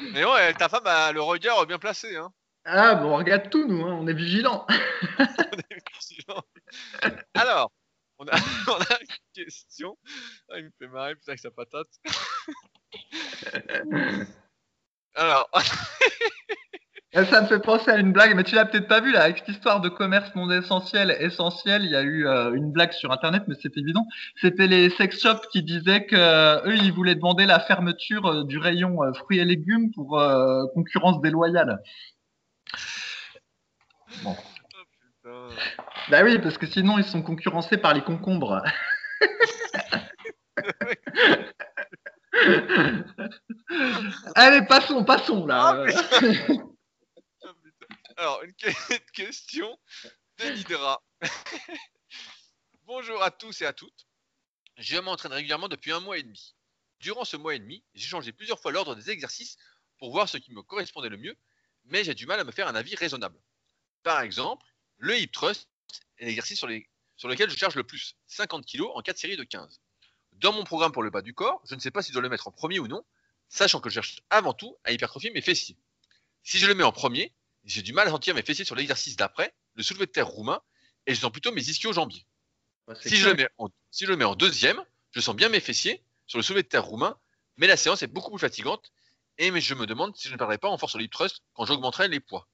[0.01, 2.17] Mais ouais, ta femme a le regard bien placé.
[2.17, 2.33] Hein.
[2.65, 4.67] Ah, bon, on regarde tout, nous, hein, on est vigilants.
[7.35, 7.71] Alors,
[8.19, 8.33] on a,
[8.69, 9.99] on a une question.
[10.49, 11.89] Ah, il me fait marrer, putain, avec sa patate.
[15.15, 15.51] Alors,
[17.15, 19.39] Ça me fait penser à une blague, mais tu l'as peut-être pas vu là, avec
[19.39, 23.13] cette histoire de commerce non essentiel, essentiel, il y a eu euh, une blague sur
[23.13, 24.05] internet, mais c'était évident.
[24.41, 28.43] C'était les sex shops qui disaient que euh, eux, ils voulaient demander la fermeture euh,
[28.43, 30.21] du rayon fruits et légumes pour
[30.75, 31.81] concurrence déloyale.
[35.23, 35.49] putain.
[36.11, 38.61] Bah oui, parce que sinon ils sont concurrencés par les concombres.
[44.35, 45.85] Allez, passons, passons là.
[45.87, 46.65] Putain.
[48.17, 48.67] Alors, une que-
[49.13, 49.79] question
[50.39, 51.03] de Nidra.
[52.87, 54.07] Bonjour à tous et à toutes.
[54.77, 56.55] Je m'entraîne régulièrement depuis un mois et demi.
[57.01, 59.57] Durant ce mois et demi, j'ai changé plusieurs fois l'ordre des exercices
[59.99, 61.37] pour voir ce qui me correspondait le mieux,
[61.85, 63.41] mais j'ai du mal à me faire un avis raisonnable.
[64.03, 64.67] Par exemple,
[64.99, 65.69] le hip thrust
[66.19, 66.69] est l'exercice sur,
[67.17, 69.81] sur lequel je charge le plus, 50 kg en 4 séries de 15.
[70.33, 72.23] Dans mon programme pour le bas du corps, je ne sais pas si je dois
[72.23, 73.05] le mettre en premier ou non,
[73.49, 75.77] sachant que je cherche avant tout à hypertrophier mes fessiers.
[76.43, 77.33] Si je le mets en premier,
[77.65, 80.61] j'ai du mal à sentir mes fessiers sur l'exercice d'après, le soulevé de terre roumain,
[81.07, 82.27] et je sens plutôt mes ischio-jambiers.
[83.01, 85.61] Si je, le mets en, si je le mets en deuxième, je sens bien mes
[85.61, 87.19] fessiers sur le soulevé de terre roumain,
[87.57, 88.93] mais la séance est beaucoup plus fatigante,
[89.39, 91.11] et mais je me demande si je ne perdrai pas en force sur le hip
[91.11, 92.49] thrust quand j'augmenterai les poids.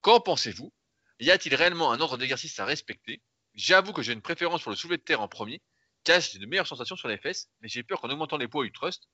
[0.00, 0.72] Qu'en pensez-vous?
[1.20, 3.22] Y a-t-il réellement un ordre d'exercice à respecter?
[3.54, 5.60] J'avoue que j'ai une préférence pour le soulevé de terre en premier,
[6.00, 8.62] efficace, j'ai de meilleures sensations sur les fesses, mais j'ai peur qu'en augmentant les poids
[8.62, 9.08] au hip thrust,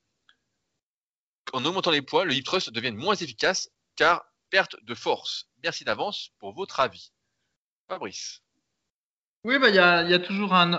[1.52, 5.48] en augmentant les poids, le hip thrust devienne moins efficace car perte de force.
[5.62, 7.12] Merci d'avance pour votre avis.
[7.88, 8.42] Fabrice.
[9.46, 10.72] Oui, bah, il y, a, toujours un,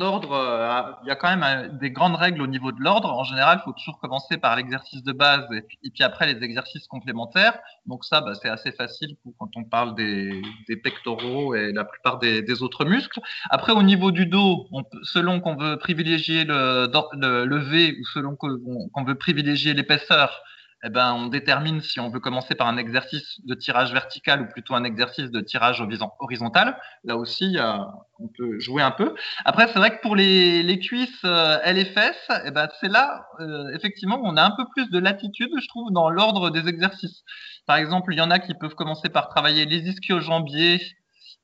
[0.00, 3.12] ordre, euh, il y a quand même des grandes règles au niveau de l'ordre.
[3.12, 6.86] En général, il faut toujours commencer par l'exercice de base et puis, après les exercices
[6.86, 7.58] complémentaires.
[7.86, 10.42] Donc ça, bah, c'est assez facile quand on parle des,
[10.84, 13.18] pectoraux et la plupart des, autres muscles.
[13.50, 18.04] Après, au niveau du dos, on selon qu'on veut privilégier le, le, le V ou
[18.14, 20.40] selon qu'on veut privilégier l'épaisseur,
[20.84, 24.46] eh ben, on détermine si on veut commencer par un exercice de tirage vertical ou
[24.46, 25.80] plutôt un exercice de tirage
[26.18, 26.76] horizontal.
[27.04, 27.78] Là aussi, euh,
[28.18, 29.14] on peut jouer un peu.
[29.44, 32.16] Après, c'est vrai que pour les, les cuisses euh, LFS,
[32.46, 35.92] eh ben, c'est là, euh, effectivement, on a un peu plus de latitude, je trouve,
[35.92, 37.22] dans l'ordre des exercices.
[37.66, 40.80] Par exemple, il y en a qui peuvent commencer par travailler les ischio-jambiers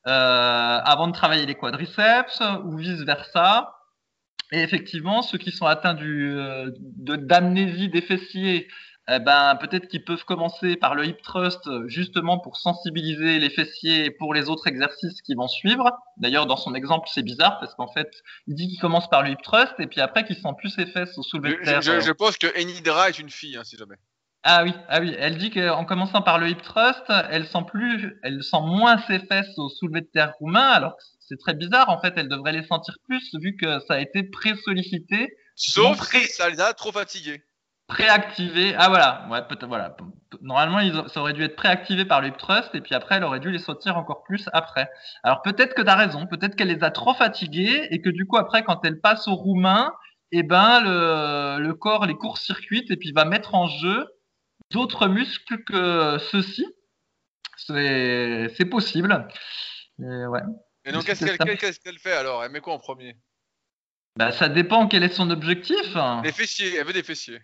[0.03, 3.75] avant de travailler les quadriceps ou vice-versa.
[4.51, 6.35] Et effectivement, ceux qui sont atteints du,
[6.97, 8.67] d'amnésie des fessiers,
[9.11, 14.11] eh ben, peut-être qu'ils peuvent commencer par le hip thrust justement pour sensibiliser les fessiers
[14.11, 15.91] pour les autres exercices qui vont suivre.
[16.17, 18.11] D'ailleurs, dans son exemple, c'est bizarre parce qu'en fait,
[18.47, 20.85] il dit qu'il commence par le hip thrust et puis après qu'il sent plus ses
[20.85, 21.81] fesses au soulevé de terre.
[21.81, 23.95] Je, je, pense que Enidra est une fille, hein, si jamais.
[24.43, 28.17] Ah oui, ah oui, elle dit qu'en commençant par le hip thrust, elle sent plus,
[28.23, 31.89] elle sent moins ses fesses au soulevé de terre roumain, alors que c'est très bizarre.
[31.89, 35.35] En fait, elle devrait les sentir plus vu que ça a été pré-sollicité.
[35.55, 37.43] Sauf que ça les a trop fatiguées
[37.89, 38.73] préactivé.
[38.77, 39.97] Ah voilà, ouais, peut voilà.
[40.41, 43.25] Normalement, ils, ça aurait dû être préactivé par le hip thrust et puis après, elle
[43.25, 44.89] aurait dû les sortir encore plus après.
[45.23, 48.25] Alors peut-être que tu as raison, peut-être qu'elle les a trop fatigués et que du
[48.25, 49.93] coup après, quand elle passe au roumain,
[50.31, 54.07] eh ben le, le corps les court-circuite et puis va mettre en jeu
[54.71, 56.65] d'autres muscles que ceux-ci.
[57.57, 59.27] C'est possible.
[59.99, 60.41] Et, ouais.
[60.85, 62.43] Et donc qu'est-ce qu'elle fait alors?
[62.43, 63.17] Elle met quoi en premier?
[64.15, 65.95] Bah, ça dépend quel est son objectif.
[66.23, 67.39] Les fessiers, elle veut des fessiers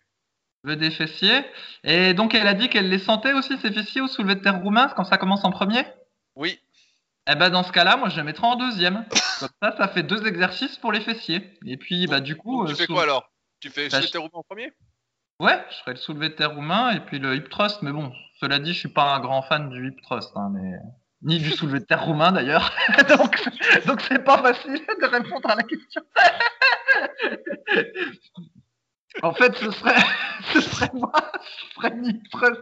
[0.74, 1.45] des fessiers.
[1.84, 4.61] Et donc, elle a dit qu'elle les sentait aussi, ces fessiers, au soulevé de terre
[4.61, 5.86] roumain, quand ça commence en premier?
[6.36, 6.59] Oui.
[7.28, 9.05] Eh ben, dans ce cas-là, moi, je les mettrais en deuxième.
[9.39, 11.57] Comme ça, ça fait deux exercices pour les fessiers.
[11.66, 12.66] Et puis, bah, du coup.
[12.66, 13.32] tu euh, fais quoi alors?
[13.59, 14.74] Tu fais le bah, soulevé de terre roumain en premier?
[15.39, 17.82] Ouais, je ferais le soulevé de terre roumain et puis le hip thrust.
[17.82, 20.78] Mais bon, cela dit, je suis pas un grand fan du hip thrust, hein, mais
[21.24, 22.72] ni du soulevé de terre roumain d'ailleurs.
[23.09, 23.49] donc,
[23.86, 26.01] donc c'est pas facile de répondre à la question.
[29.24, 29.95] En fait, ce serait,
[30.53, 31.11] ce serait moi,
[31.45, 32.61] je ferais ni thrust,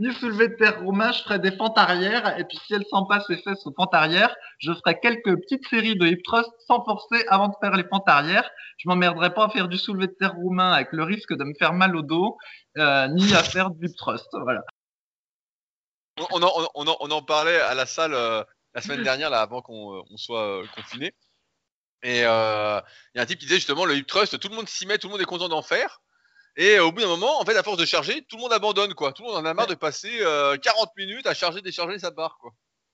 [0.00, 3.04] ni soulevé de terre roumain, je ferais des fentes arrière, et puis si elle sent
[3.08, 6.84] pas ses fesses aux fentes arrière, je ferais quelques petites séries de hip thrust sans
[6.84, 8.48] forcer avant de faire les fentes arrière.
[8.78, 11.54] Je m'emmerderais pas à faire du soulevé de terre roumain avec le risque de me
[11.54, 12.36] faire mal au dos,
[12.78, 14.62] euh, ni à faire du hip thrust, voilà.
[16.30, 18.42] On en, on on en parlait à la salle euh,
[18.74, 21.12] la semaine dernière, là, avant qu'on euh, soit euh, confiné.
[22.02, 22.80] Et euh,
[23.14, 24.86] il y a un type qui disait justement le hip thrust, tout le monde s'y
[24.86, 26.00] met, tout le monde est content d'en faire.
[26.56, 28.92] Et au bout d'un moment, en fait, à force de charger, tout le monde abandonne,
[28.92, 29.12] quoi.
[29.12, 32.10] Tout le monde en a marre de passer 40 euh, minutes à charger, décharger sa
[32.10, 32.52] barre, quoi.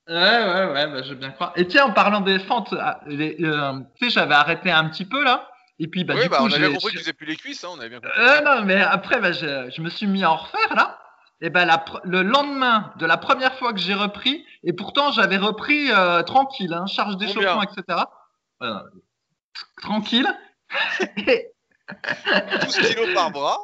[0.08, 1.52] Ouais, ouais, ouais, bah, je veux bien croire.
[1.56, 5.22] Et tiens, en parlant des fentes, ah, euh, tu sais, j'avais arrêté un petit peu
[5.22, 5.50] là.
[5.78, 7.36] Et puis, bah, oui, du bah, coup, on avait compris que tu faisais plus les
[7.36, 8.18] cuisses, hein, on avait bien compris.
[8.18, 10.98] Euh, non, mais après, bah, je, je, me suis mis à en refaire là.
[11.40, 15.36] Et ben la, le lendemain de la première fois que j'ai repris, et pourtant j'avais
[15.36, 18.00] repris euh, tranquille, hein, charge d'échauffement, etc.
[18.62, 18.80] Euh,
[19.80, 20.28] tranquille.
[22.62, 23.58] 12 kilos par bras.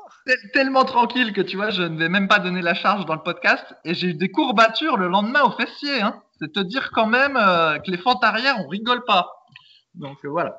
[0.54, 3.22] Tellement tranquille que tu vois, je ne vais même pas donner la charge dans le
[3.22, 3.64] podcast.
[3.84, 6.00] Et j'ai eu des courbatures le lendemain au fessier.
[6.00, 6.22] Hein.
[6.38, 9.30] C'est te dire quand même euh, que les fentes arrière, on rigole pas.
[9.94, 10.58] Donc euh, voilà.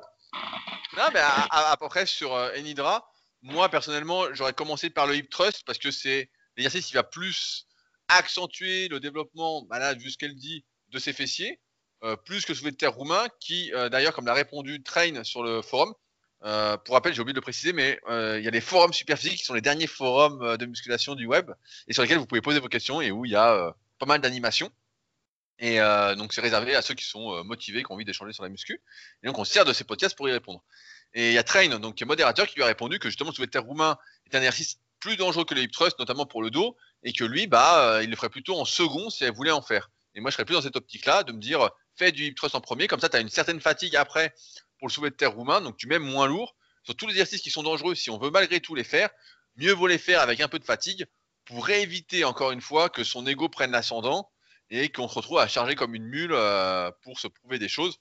[0.96, 3.10] Non, mais à, à, peu près sur euh, Enidra,
[3.42, 7.66] moi personnellement, j'aurais commencé par le hip thrust parce que c'est l'exercice qui va plus
[8.08, 11.60] accentuer le développement, bah là, vu ce qu'elle dit, de ses fessiers.
[12.06, 15.92] Euh, plus que terre roumain, qui euh, d'ailleurs, comme l'a répondu Train sur le forum,
[16.44, 19.38] euh, pour rappel, j'ai oublié de le préciser, mais il y a les forums Superphysique
[19.38, 21.50] qui sont les derniers forums de musculation du web
[21.88, 24.20] et sur lesquels vous pouvez poser vos questions et où il y a pas mal
[24.20, 24.70] d'animations.
[25.58, 25.78] Et
[26.16, 28.80] donc c'est réservé à ceux qui sont motivés, qui ont envie d'échanger sur la muscu.
[29.22, 30.62] Et donc on sert de ces podcasts pour y répondre.
[31.14, 33.32] Et il y a Train, donc qui est modérateur, qui lui a répondu que justement
[33.36, 33.96] le terre roumain
[34.30, 37.24] est un exercice plus dangereux que le hip thrust, notamment pour le dos, et que
[37.24, 39.90] lui, bah, il le ferait plutôt en second si elle voulait en faire.
[40.16, 42.54] Et moi, je serais plus dans cette optique-là de me dire, fais du hip thrust
[42.54, 44.34] en premier, comme ça tu as une certaine fatigue après
[44.78, 46.56] pour le soulevé de terre roumain, donc tu mets moins lourd.
[46.84, 49.10] Sur tous les exercices qui sont dangereux, si on veut malgré tout les faire,
[49.56, 51.06] mieux vaut les faire avec un peu de fatigue
[51.44, 54.30] pour éviter encore une fois que son ego prenne l'ascendant
[54.70, 57.98] et qu'on se retrouve à charger comme une mule euh, pour se prouver des choses.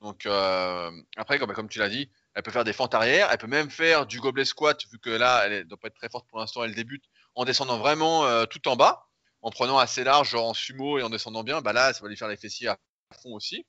[0.00, 3.46] Donc euh, après, comme, tu l'as dit, elle peut faire des fentes arrière, elle peut
[3.46, 6.28] même faire du gobelet squat, vu que là, elle ne doit pas être très forte
[6.28, 7.04] pour l'instant, elle débute
[7.34, 9.07] en descendant vraiment euh, tout en bas,
[9.42, 12.08] en prenant assez large, genre en sumo et en descendant bien, bah là, ça va
[12.08, 12.78] lui faire les fessiers à
[13.22, 13.66] fond aussi.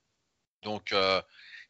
[0.63, 1.22] Donc, euh,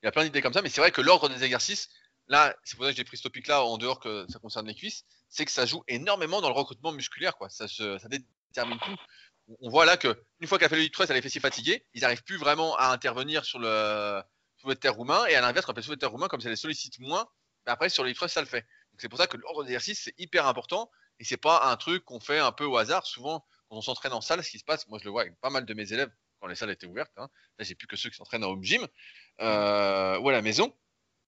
[0.01, 1.89] il y a plein d'idées comme ça, mais c'est vrai que l'ordre des exercices
[2.29, 4.75] là, c'est pour ça que j'ai pris ce topic-là en dehors que ça concerne les
[4.75, 7.49] cuisses, c'est que ça joue énormément dans le recrutement musculaire, quoi.
[7.49, 8.95] Ça, ça détermine tout.
[9.61, 11.85] On voit là que une fois qu'elle fait le hip thrust, elle est fessiers fatiguée,
[11.93, 14.21] ils n'arrivent plus vraiment à intervenir sur le
[14.57, 17.27] soulevé roumain, et à l'inverse, quand le soulevé roumain, comme ça les sollicite moins,
[17.65, 18.65] bah après sur le hip thrust, ça le fait.
[18.99, 22.19] C'est pour ça que l'ordre d'exercice c'est hyper important, et c'est pas un truc qu'on
[22.19, 23.07] fait un peu au hasard.
[23.07, 25.39] Souvent, quand on s'entraîne en salle, ce qui se passe, moi je le vois avec
[25.39, 27.11] pas mal de mes élèves quand les salles étaient ouvertes.
[27.17, 28.87] Hein, là, j'ai plus que ceux qui s'entraînent en home gym
[29.41, 30.73] euh, ou à la maison.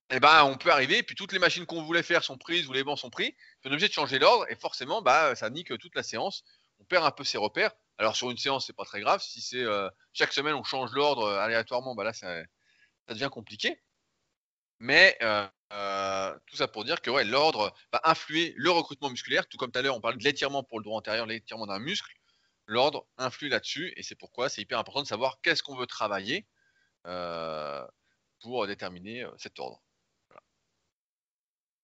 [0.10, 2.68] Et eh ben, on peut arriver, puis toutes les machines qu'on voulait faire sont prises
[2.68, 3.34] ou les bancs sont pris.
[3.64, 6.44] On est obligé de changer l'ordre et forcément, bah, ça nique toute la séance.
[6.80, 7.72] On perd un peu ses repères.
[8.02, 9.22] Alors sur une séance, c'est pas très grave.
[9.22, 12.42] Si c'est euh, chaque semaine on change l'ordre euh, aléatoirement, bah là ça,
[13.08, 13.80] ça, devient compliqué.
[14.80, 19.48] Mais euh, tout ça pour dire que ouais, l'ordre va influer le recrutement musculaire.
[19.48, 21.80] Tout comme tout à l'heure, on parle de l'étirement pour le dos antérieur, l'étirement d'un
[21.80, 22.12] muscle.
[22.72, 26.48] L'ordre influe là-dessus et c'est pourquoi c'est hyper important de savoir qu'est-ce qu'on veut travailler
[27.04, 29.82] pour déterminer cet ordre.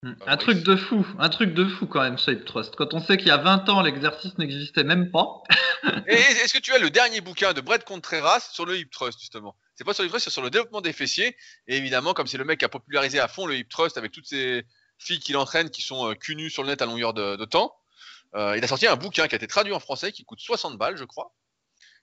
[0.04, 0.14] Hmm.
[0.28, 2.76] Un truc de fou, un truc de fou quand même, Shape Trust.
[2.76, 5.42] Quand on sait qu'il y a 20 ans, l'exercice n'existait même pas.
[6.08, 9.58] Est-ce que tu as le dernier bouquin de Brett Contreras sur le hip trust, justement?
[9.76, 11.36] C'est pas sur le hip trust, c'est sur le développement des fessiers.
[11.68, 14.14] Et évidemment, comme c'est le mec qui a popularisé à fond le hip trust avec
[14.14, 14.64] toutes ces
[15.00, 17.87] filles qu'il entraîne qui sont euh, sur le net à longueur de, temps, euh,
[18.56, 20.98] il a sorti un bouquin qui a été traduit en français qui coûte 60 balles,
[20.98, 21.34] je crois.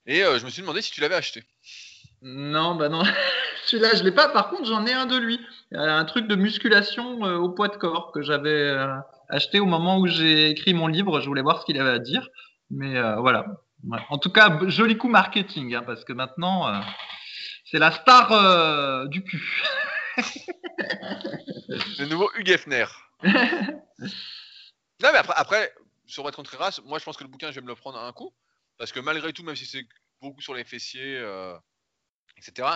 [0.06, 1.44] Et euh, je me suis demandé si tu l'avais acheté.
[2.22, 3.02] Non, bah non.
[3.66, 4.28] Celui-là, je l'ai pas.
[4.28, 5.40] Par contre, j'en ai un de lui.
[5.72, 8.94] Un truc de musculation euh, au poids de corps que j'avais euh,
[9.28, 11.20] acheté au moment où j'ai écrit mon livre.
[11.20, 12.28] Je voulais voir ce qu'il avait à dire.
[12.70, 13.46] Mais euh, voilà.
[14.08, 16.80] En tout cas, joli coup marketing, hein, parce que maintenant,
[17.66, 19.62] c'est la star du cul.
[21.98, 22.86] Le nouveau Hugh Hefner.
[23.22, 24.08] non,
[25.02, 25.74] mais après, après
[26.06, 28.06] sur très race, moi je pense que le bouquin, je vais me le prendre à
[28.06, 28.34] un coup.
[28.76, 29.86] Parce que malgré tout, même si c'est
[30.20, 31.22] beaucoup sur les fessiers,
[32.36, 32.68] etc.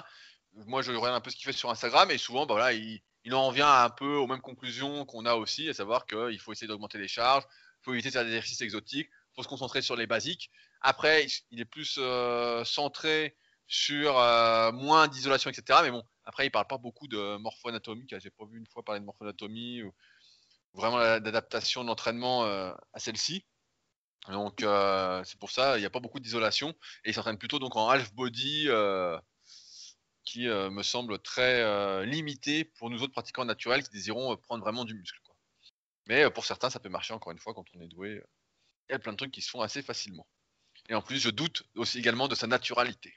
[0.52, 3.02] Moi, je regarde un peu ce qu'il fait sur Instagram et souvent, bah, voilà, il,
[3.32, 6.66] en vient un peu aux mêmes conclusions qu'on a aussi, à savoir qu'il faut essayer
[6.66, 9.82] d'augmenter les charges, il faut éviter de faire des exercices exotiques, il faut se concentrer
[9.82, 10.50] sur les basiques.
[10.80, 15.80] Après, il est plus euh, centré sur euh, moins d'isolation, etc.
[15.82, 18.06] Mais bon, après, il parle pas beaucoup de morpho-anatomie.
[18.08, 19.92] J'ai pas vu une fois parler de morpho-anatomie ou
[20.74, 23.44] vraiment d'adaptation de l'entraînement euh, à celle-ci.
[24.28, 24.60] Donc,
[25.24, 26.70] c'est pour ça, il n'y a pas beaucoup d'isolation.
[27.04, 28.68] Et il s'entraîne plutôt donc en half body
[30.28, 34.36] qui euh, me semble très euh, limité pour nous autres pratiquants naturels qui désirons euh,
[34.36, 35.18] prendre vraiment du muscle.
[36.06, 38.22] Mais pour certains, ça peut marcher encore une fois quand on est doué.
[38.88, 40.26] Il y a plein de trucs qui se font assez facilement.
[40.90, 43.14] Et en plus, je doute aussi également de sa naturalité.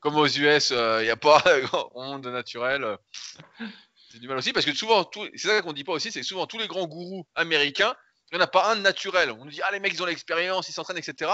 [0.00, 2.98] Comme aux US, il n'y a pas grand monde naturel.
[4.18, 6.46] Du mal aussi parce que souvent, c'est ça qu'on dit pas aussi, c'est que souvent
[6.46, 7.94] tous les grands gourous américains,
[8.30, 9.30] il n'y en a pas un de naturel.
[9.30, 11.30] On nous dit, ah les mecs, ils ont l'expérience, ils s'entraînent, etc.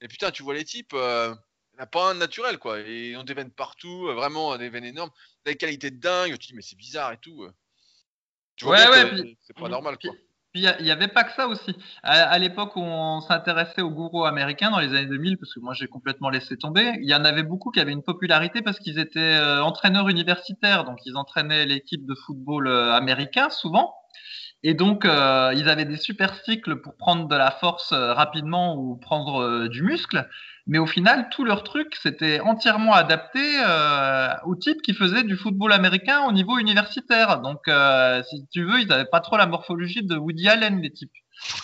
[0.00, 0.94] Et putain, tu vois les types,
[1.78, 2.80] n'a pas un naturel, quoi.
[2.80, 5.10] Et on des veines partout, euh, vraiment des veines énormes,
[5.44, 6.32] des qualités de dingue.
[6.32, 7.44] Tu te dis, mais c'est bizarre et tout.
[7.44, 7.52] Euh.
[8.56, 10.12] Tu vois ouais, ouais, c'est pas normal, quoi.
[10.12, 10.20] Puis
[10.58, 11.76] il n'y avait pas que ça aussi.
[12.02, 15.74] À, l'époque où on s'intéressait aux gourous américains dans les années 2000, parce que moi
[15.74, 18.98] j'ai complètement laissé tomber, il y en avait beaucoup qui avaient une popularité parce qu'ils
[18.98, 23.94] étaient euh, entraîneurs universitaires, donc ils entraînaient l'équipe de football américain souvent.
[24.64, 29.68] Et donc, ils avaient des super cycles pour prendre de la force rapidement ou prendre
[29.68, 30.28] du muscle.
[30.68, 35.34] Mais au final, tout leur truc, c'était entièrement adapté euh, aux types qui faisaient du
[35.34, 37.40] football américain au niveau universitaire.
[37.40, 40.92] Donc, euh, si tu veux, ils n'avaient pas trop la morphologie de Woody Allen, les
[40.92, 41.10] types.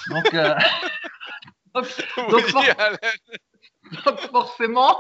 [0.09, 0.55] Donc, euh,
[1.75, 1.85] donc,
[4.33, 4.99] forcément,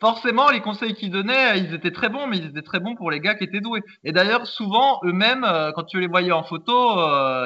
[0.00, 3.10] forcément, les conseils qu'ils donnaient, ils étaient très bons, mais ils étaient très bons pour
[3.10, 3.82] les gars qui étaient doués.
[4.04, 6.94] Et d'ailleurs, souvent, eux-mêmes, quand tu les voyais en photo,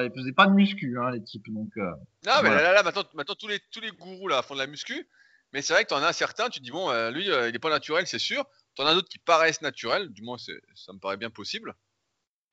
[0.05, 1.49] ils faisaient pas de muscu, hein, les types.
[1.49, 4.61] Donc, non, mais là, là, maintenant, maintenant, tous les tous les gourous là font de
[4.61, 5.09] la muscu.
[5.53, 7.49] Mais c'est vrai que tu en as certains, tu te dis, bon, euh, lui, euh,
[7.49, 8.45] il n'est pas naturel, c'est sûr.
[8.75, 11.75] Tu en as d'autres qui paraissent naturels, du moins, ça me paraît bien possible.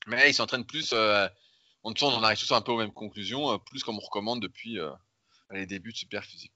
[0.07, 0.91] Mais ils s'entraînent plus.
[0.91, 1.27] Euh,
[1.83, 4.77] on en arrive tous un peu aux mêmes conclusions, plus comme on recommande depuis
[5.51, 6.51] les débuts de super physique.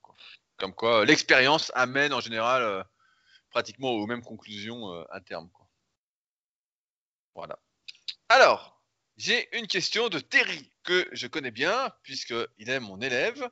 [0.57, 2.85] Comme quoi, l'expérience amène en général
[3.49, 5.49] pratiquement aux mêmes conclusions à terme.
[7.35, 7.57] Voilà.
[8.27, 8.81] Alors,
[9.15, 13.49] j'ai une question de Terry que je connais bien, puisqu'il est mon élève.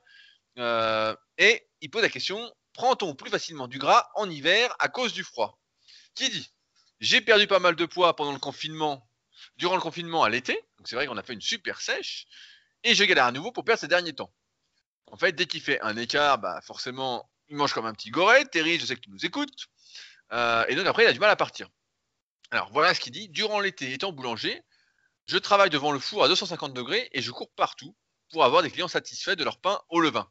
[1.38, 5.24] et il pose la question prend-on plus facilement du gras en hiver à cause du
[5.24, 5.60] froid?
[6.16, 6.52] Qui dit
[7.00, 9.08] J'ai perdu pas mal de poids pendant le confinement,
[9.58, 12.28] durant le confinement à l'été, donc c'est vrai qu'on a fait une super sèche,
[12.84, 14.34] et je galère à nouveau pour perdre ces derniers temps.
[15.12, 18.46] En fait, dès qu'il fait un écart, bah forcément, il mange comme un petit goret.
[18.46, 19.68] Terry, je sais que tu nous écoutes.
[20.32, 21.70] Euh, et donc après, il a du mal à partir.
[22.50, 23.28] Alors voilà ce qu'il dit.
[23.30, 24.62] Durant l'été, étant boulanger,
[25.26, 27.96] je travaille devant le four à 250 degrés et je cours partout
[28.32, 30.30] pour avoir des clients satisfaits de leur pain au levain.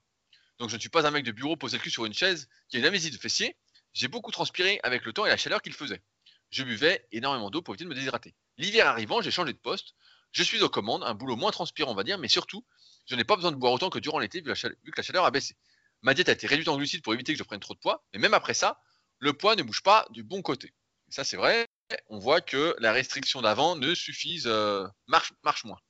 [0.61, 2.47] Donc je ne suis pas un mec de bureau posé le cul sur une chaise
[2.69, 3.57] qui a une amnésie de fessier.
[3.95, 6.03] J'ai beaucoup transpiré avec le temps et la chaleur qu'il faisait.
[6.51, 8.35] Je buvais énormément d'eau pour éviter de me déshydrater.
[8.59, 9.95] L'hiver arrivant, j'ai changé de poste.
[10.33, 12.65] Je suis aux commandes, un boulot moins transpirant, on va dire, mais surtout,
[13.07, 15.31] je n'ai pas besoin de boire autant que durant l'été, vu, que la chaleur a
[15.31, 15.57] baissé.
[16.03, 18.05] Ma diète a été réduite en glucides pour éviter que je prenne trop de poids,
[18.13, 18.81] mais même après ça,
[19.19, 20.75] le poids ne bouge pas du bon côté.
[21.09, 21.67] ça, c'est vrai.
[22.09, 25.33] On voit que la restriction d'avant ne suffise, euh, marche,
[25.65, 25.81] moins.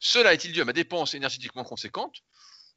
[0.00, 2.22] Cela est-il dû à ma dépense énergétique moins conséquente,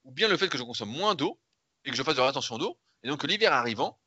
[0.03, 1.39] ou bien le fait que je consomme moins d'eau
[1.85, 3.99] et que je fasse de la rétention d'eau, et donc que l'hiver arrivant,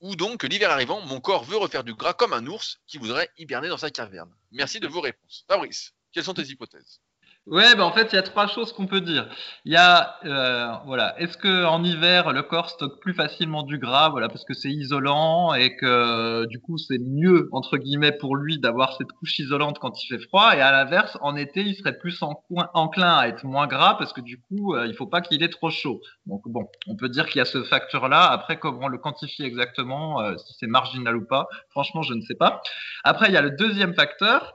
[0.00, 2.98] ou donc que l'hiver arrivant, mon corps veut refaire du gras comme un ours qui
[2.98, 4.34] voudrait hiberner dans sa caverne.
[4.50, 5.44] Merci de vos réponses.
[5.48, 7.00] Fabrice, quelles sont tes hypothèses?
[7.46, 9.28] Ouais, bah en fait, il y a trois choses qu'on peut dire.
[9.66, 13.76] Il y a, euh, voilà, est-ce que en hiver le corps stocke plus facilement du
[13.76, 18.34] gras, voilà, parce que c'est isolant et que du coup c'est mieux entre guillemets pour
[18.36, 21.74] lui d'avoir cette couche isolante quand il fait froid, et à l'inverse, en été, il
[21.74, 25.20] serait plus enclin à être moins gras parce que du coup, euh, il faut pas
[25.20, 26.00] qu'il ait trop chaud.
[26.24, 28.24] Donc bon, on peut dire qu'il y a ce facteur-là.
[28.24, 32.22] Après, comment on le quantifie exactement, euh, si c'est marginal ou pas, franchement, je ne
[32.22, 32.62] sais pas.
[33.04, 34.54] Après, il y a le deuxième facteur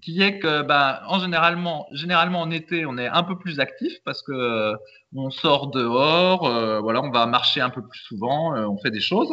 [0.00, 3.92] qui est que ben, en généralement, généralement en été, on est un peu plus actif
[4.04, 4.76] parce que euh,
[5.14, 8.90] on sort dehors, euh, voilà, on va marcher un peu plus souvent, euh, on fait
[8.90, 9.32] des choses.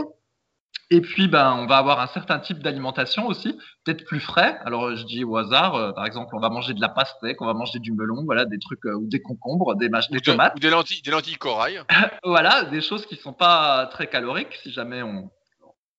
[0.89, 4.57] Et puis, ben, on va avoir un certain type d'alimentation aussi, peut-être plus frais.
[4.63, 7.53] Alors, je dis au hasard, par exemple, on va manger de la pastèque, on va
[7.53, 11.01] manger du melon, voilà, des trucs ou des concombres, des, des tomates, ou des lentilles,
[11.01, 11.81] des lentilles corail.
[12.23, 15.29] voilà, des choses qui sont pas très caloriques si jamais on,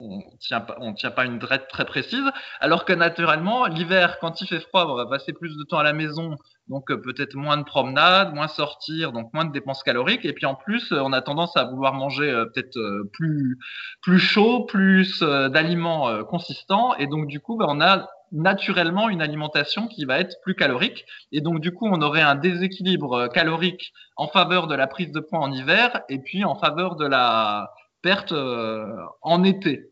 [0.00, 2.24] on tient pas, on tient pas une drette très précise.
[2.60, 5.82] Alors que naturellement, l'hiver, quand il fait froid, on va passer plus de temps à
[5.82, 6.36] la maison,
[6.68, 10.24] donc euh, peut-être moins de promenades, moins sortir, donc moins de dépenses caloriques.
[10.24, 12.78] Et puis en plus, euh, on a tendance à vouloir manger euh, peut-être
[13.12, 13.58] plus
[14.02, 16.94] plus chaud, plus d'aliments consistants.
[16.96, 21.04] Et donc du coup, bah, on a naturellement une alimentation qui va être plus calorique.
[21.32, 25.20] Et donc du coup, on aurait un déséquilibre calorique en faveur de la prise de
[25.20, 27.70] poids en hiver et puis en faveur de la
[28.02, 29.87] perte en été.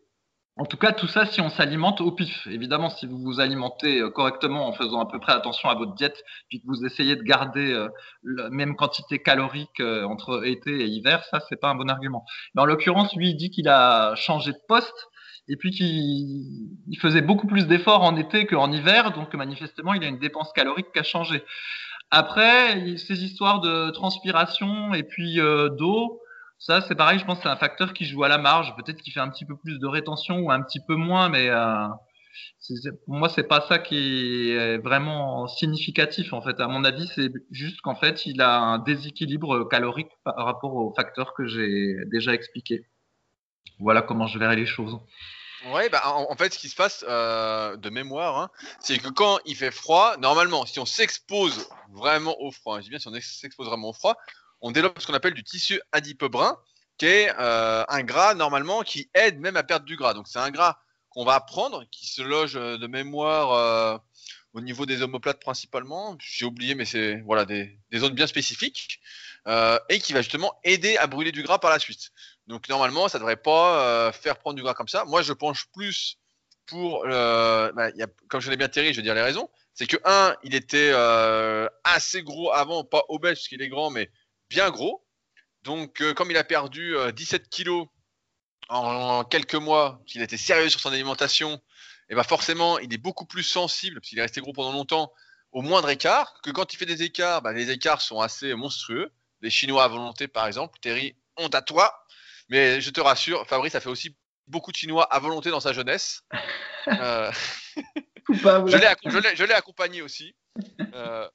[0.58, 2.46] En tout cas, tout ça si on s'alimente au pif.
[2.46, 5.94] Évidemment, si vous vous alimentez euh, correctement en faisant à peu près attention à votre
[5.94, 6.16] diète,
[6.48, 7.88] puis que vous essayez de garder euh,
[8.22, 12.24] la même quantité calorique euh, entre été et hiver, ça, c'est pas un bon argument.
[12.54, 15.08] Mais en l'occurrence, lui, il dit qu'il a changé de poste
[15.46, 20.06] et puis qu'il faisait beaucoup plus d'efforts en été qu'en hiver, donc manifestement, il a
[20.06, 21.44] une dépense calorique qui a changé.
[22.10, 26.20] Après, ces histoires de transpiration et puis d'eau,
[26.58, 28.74] ça, c'est pareil, je pense que c'est un facteur qui joue à la marge.
[28.76, 31.48] Peut-être qu'il fait un petit peu plus de rétention ou un petit peu moins, mais
[31.48, 31.86] euh,
[33.04, 36.32] pour moi, c'est pas ça qui est vraiment significatif.
[36.32, 40.36] En fait, à mon avis, c'est juste qu'en fait, il a un déséquilibre calorique par
[40.36, 42.86] rapport aux facteurs que j'ai déjà expliqués.
[43.78, 44.98] Voilà comment je verrai les choses.
[45.72, 49.38] Ouais, bah en, fait, ce qui se passe euh, de mémoire, hein, c'est que quand
[49.46, 53.08] il fait froid, normalement, si on s'expose vraiment au froid, hein, je dis bien si
[53.08, 54.16] on s'expose vraiment au froid,
[54.60, 56.58] on développe ce qu'on appelle du tissu adipeux brun,
[56.98, 60.14] qui est euh, un gras normalement qui aide même à perdre du gras.
[60.14, 60.78] Donc c'est un gras
[61.10, 63.98] qu'on va prendre, qui se loge euh, de mémoire euh,
[64.54, 66.16] au niveau des omoplates principalement.
[66.18, 69.00] J'ai oublié, mais c'est voilà des, zones bien spécifiques
[69.88, 72.10] et qui va justement aider à brûler du gras par la suite.
[72.48, 75.04] Donc normalement, ça devrait pas faire prendre du gras comme ça.
[75.04, 76.18] Moi, je penche plus
[76.66, 77.90] pour, bah,
[78.28, 79.48] comme je l'ai bien terrible, je vais dire les raisons.
[79.72, 80.92] C'est que un, il était
[81.84, 84.10] assez gros avant, pas obèse parce qu'il est grand, mais
[84.48, 85.04] bien gros.
[85.62, 87.88] Donc, euh, comme il a perdu 17 euh, kilos
[88.68, 91.54] en, quelques mois, qu'il était sérieux sur son alimentation,
[92.08, 94.70] et eh ben forcément, il est beaucoup plus sensible, parce qu'il est resté gros pendant
[94.70, 95.12] longtemps,
[95.50, 99.10] au moindre écart, que quand il fait des écarts, bah, les écarts sont assez monstrueux.
[99.40, 101.92] Les Chinois à volonté, par exemple, Terry, honte à toi.
[102.48, 104.16] Mais je te rassure, Fabrice a fait aussi
[104.46, 106.22] beaucoup de Chinois à volonté dans sa jeunesse.
[106.88, 107.30] Euh,
[108.28, 110.34] je l'ai accompagné aussi.
[110.94, 111.28] Euh,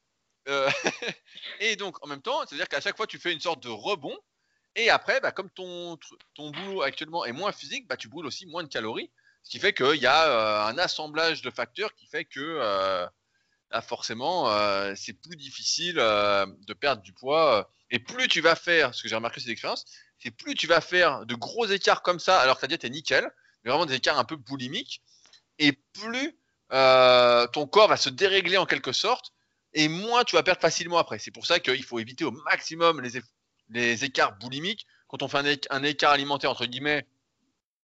[1.59, 4.17] et donc, en même temps, c'est-à-dire qu'à chaque fois, tu fais une sorte de rebond.
[4.75, 5.97] Et après, bah, comme ton,
[6.33, 9.11] ton boulot actuellement est moins physique, bah, tu brûles aussi moins de calories.
[9.43, 13.07] Ce qui fait qu'il y a euh, un assemblage de facteurs qui fait que euh,
[13.81, 14.47] forcément,
[14.95, 17.71] c'est plus difficile de perdre du poids.
[17.89, 19.85] Et plus tu vas faire, ce que j'ai remarqué cette expérience,
[20.19, 22.89] c'est plus tu vas faire de gros écarts comme ça, alors que ta diète est
[22.89, 23.29] nickel,
[23.63, 25.01] mais vraiment des écarts un peu boulimiques,
[25.57, 26.37] et plus
[26.69, 29.33] ton corps va se dérégler en quelque sorte,
[29.73, 31.19] et moins tu vas perdre facilement après.
[31.19, 33.21] C'est pour ça qu'il faut éviter au maximum les,
[33.69, 34.85] les écarts boulimiques.
[35.07, 37.05] Quand on fait un, écart alimentaire, entre guillemets,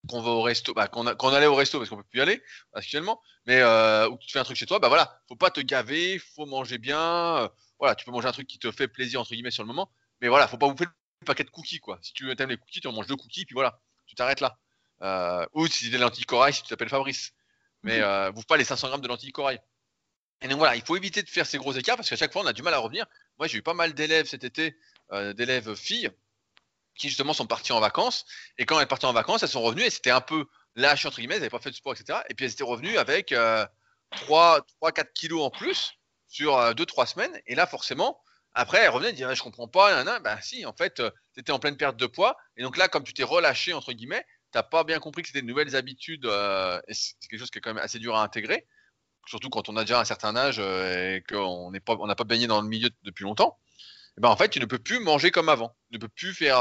[0.08, 2.42] qu'on va au resto, bah, qu'on, allait au resto parce qu'on peut plus y aller
[2.74, 5.52] actuellement, mais euh, ou que tu fais un truc chez toi, bah voilà, faut pas
[5.52, 7.38] te gaver, faut manger bien.
[7.38, 9.68] Euh, voilà, tu peux manger un truc qui te fait plaisir entre guillemets sur le
[9.68, 10.88] moment, mais voilà, faut pas vous faire
[11.22, 12.00] le paquet de cookies quoi.
[12.02, 14.58] Si tu aimes les cookies, tu en manges deux cookies, puis voilà, tu t'arrêtes là.
[15.02, 17.34] Euh, ou si c'est des lentilles corail, si tu t'appelles Fabrice,
[17.84, 19.60] mais euh, bouffe pas les 500 grammes de lentilles corail.
[20.42, 22.44] Et donc voilà, il faut éviter de faire ces gros écarts parce qu'à chaque fois
[22.44, 23.06] on a du mal à revenir.
[23.40, 24.78] Moi j'ai eu pas mal d'élèves cet été,
[25.12, 26.12] euh, d'élèves filles,
[26.96, 28.26] qui justement sont partis en vacances.
[28.58, 31.18] Et quand elles partaient en vacances, elles sont revenues et c'était un peu lâche entre
[31.18, 32.20] guillemets, elles n'avaient pas fait de sport, etc.
[32.30, 33.66] Et puis elles étaient revenues avec euh,
[34.12, 35.94] 3-4 kilos en plus
[36.28, 37.42] sur 2-3 semaines.
[37.48, 38.22] Et là, forcément,
[38.54, 40.96] après, elle revenait et disait, je comprends pas, nan, ben si, en fait,
[41.34, 42.38] tu étais en pleine perte de poids.
[42.58, 45.42] Et donc là, comme tu t'es relâché, entre guillemets, t'as pas bien compris que c'était
[45.42, 46.26] de nouvelles habitudes.
[46.26, 48.66] et c'est quelque chose qui est quand même assez dur à intégrer.
[49.28, 52.68] Surtout quand on a déjà un certain âge et qu'on n'a pas, baigné dans le
[52.68, 53.58] milieu depuis longtemps.
[54.18, 55.76] Et ben en fait, tu ne peux plus manger comme avant.
[55.92, 56.58] Tu ne peux plus faire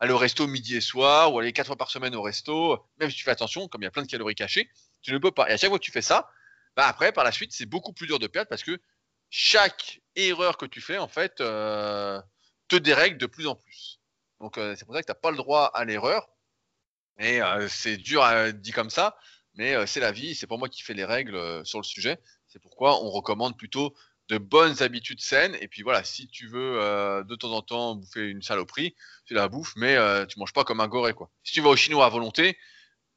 [0.00, 2.84] aller au resto midi et soir ou aller quatre fois par semaine au resto.
[2.98, 4.68] Même si tu fais attention, comme il y a plein de calories cachées,
[5.02, 5.48] tu ne peux pas.
[5.48, 6.28] Et à chaque fois que tu fais ça,
[6.76, 8.80] bah après, par la suite, c'est beaucoup plus dur de perdre parce que
[9.30, 12.20] chaque erreur que tu fais, en fait, euh,
[12.68, 14.00] te dérègle de plus en plus.
[14.40, 16.28] Donc, euh, c'est pour ça que tu n'as pas le droit à l'erreur.
[17.18, 19.16] Et euh, c'est dur à dire comme ça,
[19.54, 20.34] mais c'est la vie.
[20.34, 22.18] C'est pour moi qui fais les règles sur le sujet.
[22.48, 23.94] C'est pourquoi on recommande plutôt
[24.28, 25.56] de bonnes habitudes saines.
[25.60, 28.94] Et puis voilà, si tu veux de temps en temps bouffer une saloperie,
[29.26, 29.96] tu la bouffes, mais
[30.26, 31.14] tu manges pas comme un goré.
[31.14, 31.30] Quoi.
[31.44, 32.56] Si tu vas au chinois à volonté,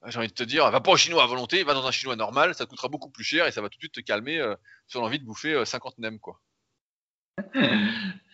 [0.07, 2.15] j'ai envie de te dire, va pas au chinois à volonté, va dans un chinois
[2.15, 4.55] normal, ça coûtera beaucoup plus cher et ça va tout de suite te calmer euh,
[4.87, 6.39] sur l'envie de bouffer 50 euh, nems, quoi.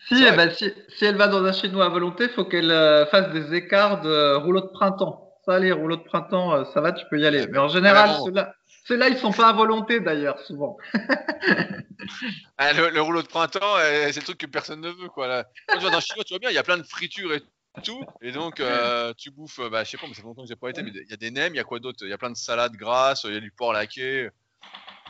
[0.08, 3.06] si, eh ben, si, si, elle va dans un chinois à volonté, faut qu'elle euh,
[3.06, 5.31] fasse des écarts de rouleau de printemps.
[5.44, 7.46] Ça, les rouleaux de printemps, ça va, tu peux y aller.
[7.48, 10.76] Mais en général, ceux-là, ceux-là, ils sont pas à volonté d'ailleurs, souvent.
[12.58, 15.26] ah, le, rouleau de printemps, c'est le truc que personne ne veut, quoi.
[15.26, 15.44] Là.
[15.66, 17.42] Quand tu vas dans chinois, tu vois bien, il y a plein de fritures et
[17.82, 18.04] tout.
[18.20, 20.56] Et donc, euh, tu bouffes, bah, je sais pas, mais ça fait longtemps que j'ai
[20.56, 21.98] pas été, mais il y a des nems, il y a quoi d'autre?
[22.02, 24.28] Il y a plein de salades grasses, il y a du porc laqué,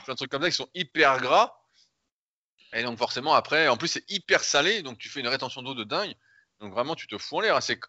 [0.05, 1.55] plein de trucs comme ça qui sont hyper gras.
[2.75, 5.75] Et donc, forcément, après, en plus, c'est hyper salé, donc tu fais une rétention d'eau
[5.75, 6.15] de dingue.
[6.61, 7.57] Donc, vraiment, tu te fous en l'air.
[7.57, 7.61] Hein.
[7.61, 7.81] C'est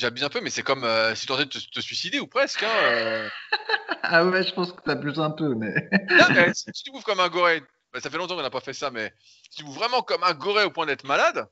[0.00, 2.62] J'abuse un peu, mais c'est comme euh, si tu de te, suicider ou presque.
[2.62, 3.28] Hein, euh.
[4.02, 5.74] ah ouais, je pense que t'abuses un peu, mais.
[6.08, 8.62] non, mais si tu bouffes comme un goré, bah, ça fait longtemps qu'on n'a pas
[8.62, 9.12] fait ça, mais
[9.50, 11.46] si tu bouffes vraiment comme un goré au point d'être malade,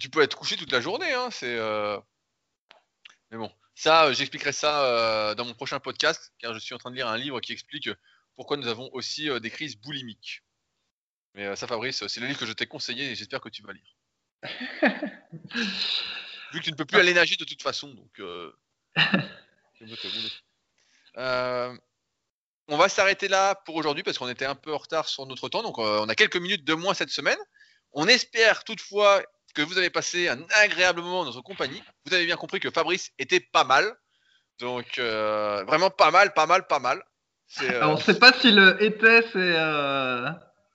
[0.00, 1.56] tu peux être couché toute la journée, hein, c'est.
[1.56, 1.96] Euh,
[3.30, 6.96] mais bon, ça, j'expliquerai ça dans mon prochain podcast, car je suis en train de
[6.96, 7.88] lire un livre qui explique
[8.34, 10.42] pourquoi nous avons aussi des crises boulimiques.
[11.34, 13.72] Mais ça, Fabrice, c'est le livre que je t'ai conseillé et j'espère que tu vas
[13.72, 13.94] lire.
[16.52, 18.20] Vu que tu ne peux plus aller nager de toute façon, donc.
[22.68, 25.48] on va s'arrêter là pour aujourd'hui parce qu'on était un peu en retard sur notre
[25.48, 27.38] temps, donc on a quelques minutes de moins cette semaine.
[27.92, 29.22] On espère toutefois
[29.54, 31.82] que vous avez passé un agréable moment dans notre compagnie.
[32.06, 33.92] Vous avez bien compris que Fabrice était pas mal.
[34.58, 37.02] Donc, euh, vraiment pas mal, pas mal, pas mal.
[37.62, 37.82] Euh...
[37.82, 40.30] on ne sait pas si le était, c'est euh,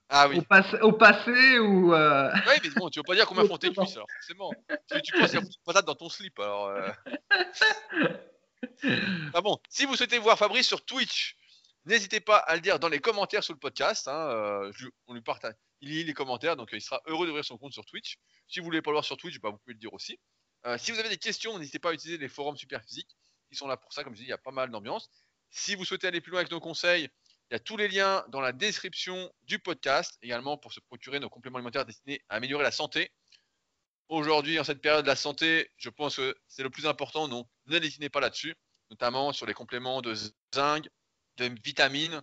[0.09, 0.41] ah, oui.
[0.81, 1.93] au, passé ou.
[1.93, 4.51] Euh, oui, mais bon, tu veux pas dire combien font tes cuisses, alors, forcément.
[4.91, 6.71] Tu, tu penses qu'il y a patate dans ton slip, alors.
[9.33, 11.35] ah bon, si vous souhaitez voir Fabrice sur Twitch,
[11.85, 14.07] n'hésitez pas à le dire dans les commentaires sous le podcast.
[14.07, 14.69] Hein,
[15.07, 17.73] on lui partage il lit les commentaires, donc euh, il sera heureux d'ouvrir son compte
[17.73, 18.17] sur Twitch.
[18.47, 20.19] Si vous voulez pas le voir sur Twitch, bah, vous pouvez le dire aussi.
[20.65, 23.15] Euh, si vous avez des questions, n'hésitez pas à utiliser les forums super physiques.
[23.51, 25.09] Ils sont là pour ça, comme je dis, il y a pas mal d'ambiance.
[25.51, 27.09] Si vous souhaitez aller plus loin avec nos conseils,
[27.49, 31.19] il y a tous les liens dans la description du podcast, également pour se procurer
[31.19, 33.11] nos compléments alimentaires destinés à améliorer la santé.
[34.09, 37.47] Aujourd'hui, en cette période de la santé, je pense que c'est le plus important, donc
[37.67, 38.55] ne dessinez pas là-dessus,
[38.89, 40.13] notamment sur les compléments de
[40.53, 40.87] zinc,
[41.37, 42.21] de vitamines,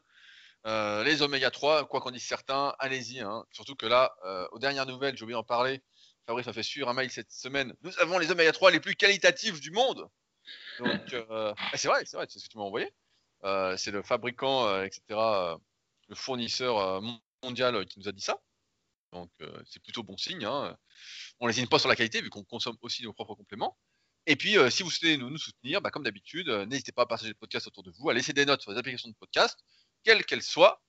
[0.66, 3.20] euh, les oméga 3, quoi qu'en disent certains, allez-y.
[3.20, 3.44] Hein.
[3.50, 5.82] Surtout que là, euh, aux dernières nouvelles, j'ai oublié d'en parler.
[6.26, 7.74] Fabrice a fait suivre un mail cette semaine.
[7.82, 10.08] Nous avons les oméga 3 les plus qualitatifs du monde.
[10.78, 12.92] Donc, euh, c'est vrai, c'est vrai, c'est ce que tu m'as envoyé.
[13.43, 15.03] C'est le fabricant, etc.,
[16.09, 17.03] le fournisseur
[17.43, 18.38] mondial qui nous a dit ça.
[19.12, 19.30] Donc,
[19.66, 20.45] c'est plutôt bon signe.
[20.45, 20.76] Hein.
[21.40, 23.76] On les pas sur la qualité vu qu'on consomme aussi nos propres compléments.
[24.26, 27.30] Et puis, si vous souhaitez nous, nous soutenir, bah, comme d'habitude, n'hésitez pas à partager
[27.30, 29.59] le podcast autour de vous, à laisser des notes sur les applications de podcast
[30.03, 30.80] quelle qu'elle soit.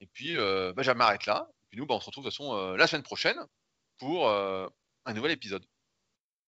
[0.00, 1.48] Et puis, euh, bah, je m'arrête là.
[1.50, 3.38] Et puis nous, bah, on se retrouve de toute façon euh, la semaine prochaine
[3.98, 4.66] pour euh,
[5.04, 5.64] un nouvel épisode.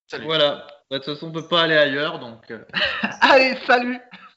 [0.09, 0.25] Salut.
[0.25, 0.67] Voilà.
[0.91, 2.19] Bah, de toute façon, on ne peut pas aller ailleurs.
[2.19, 2.53] Donc,
[3.21, 4.01] allez, salut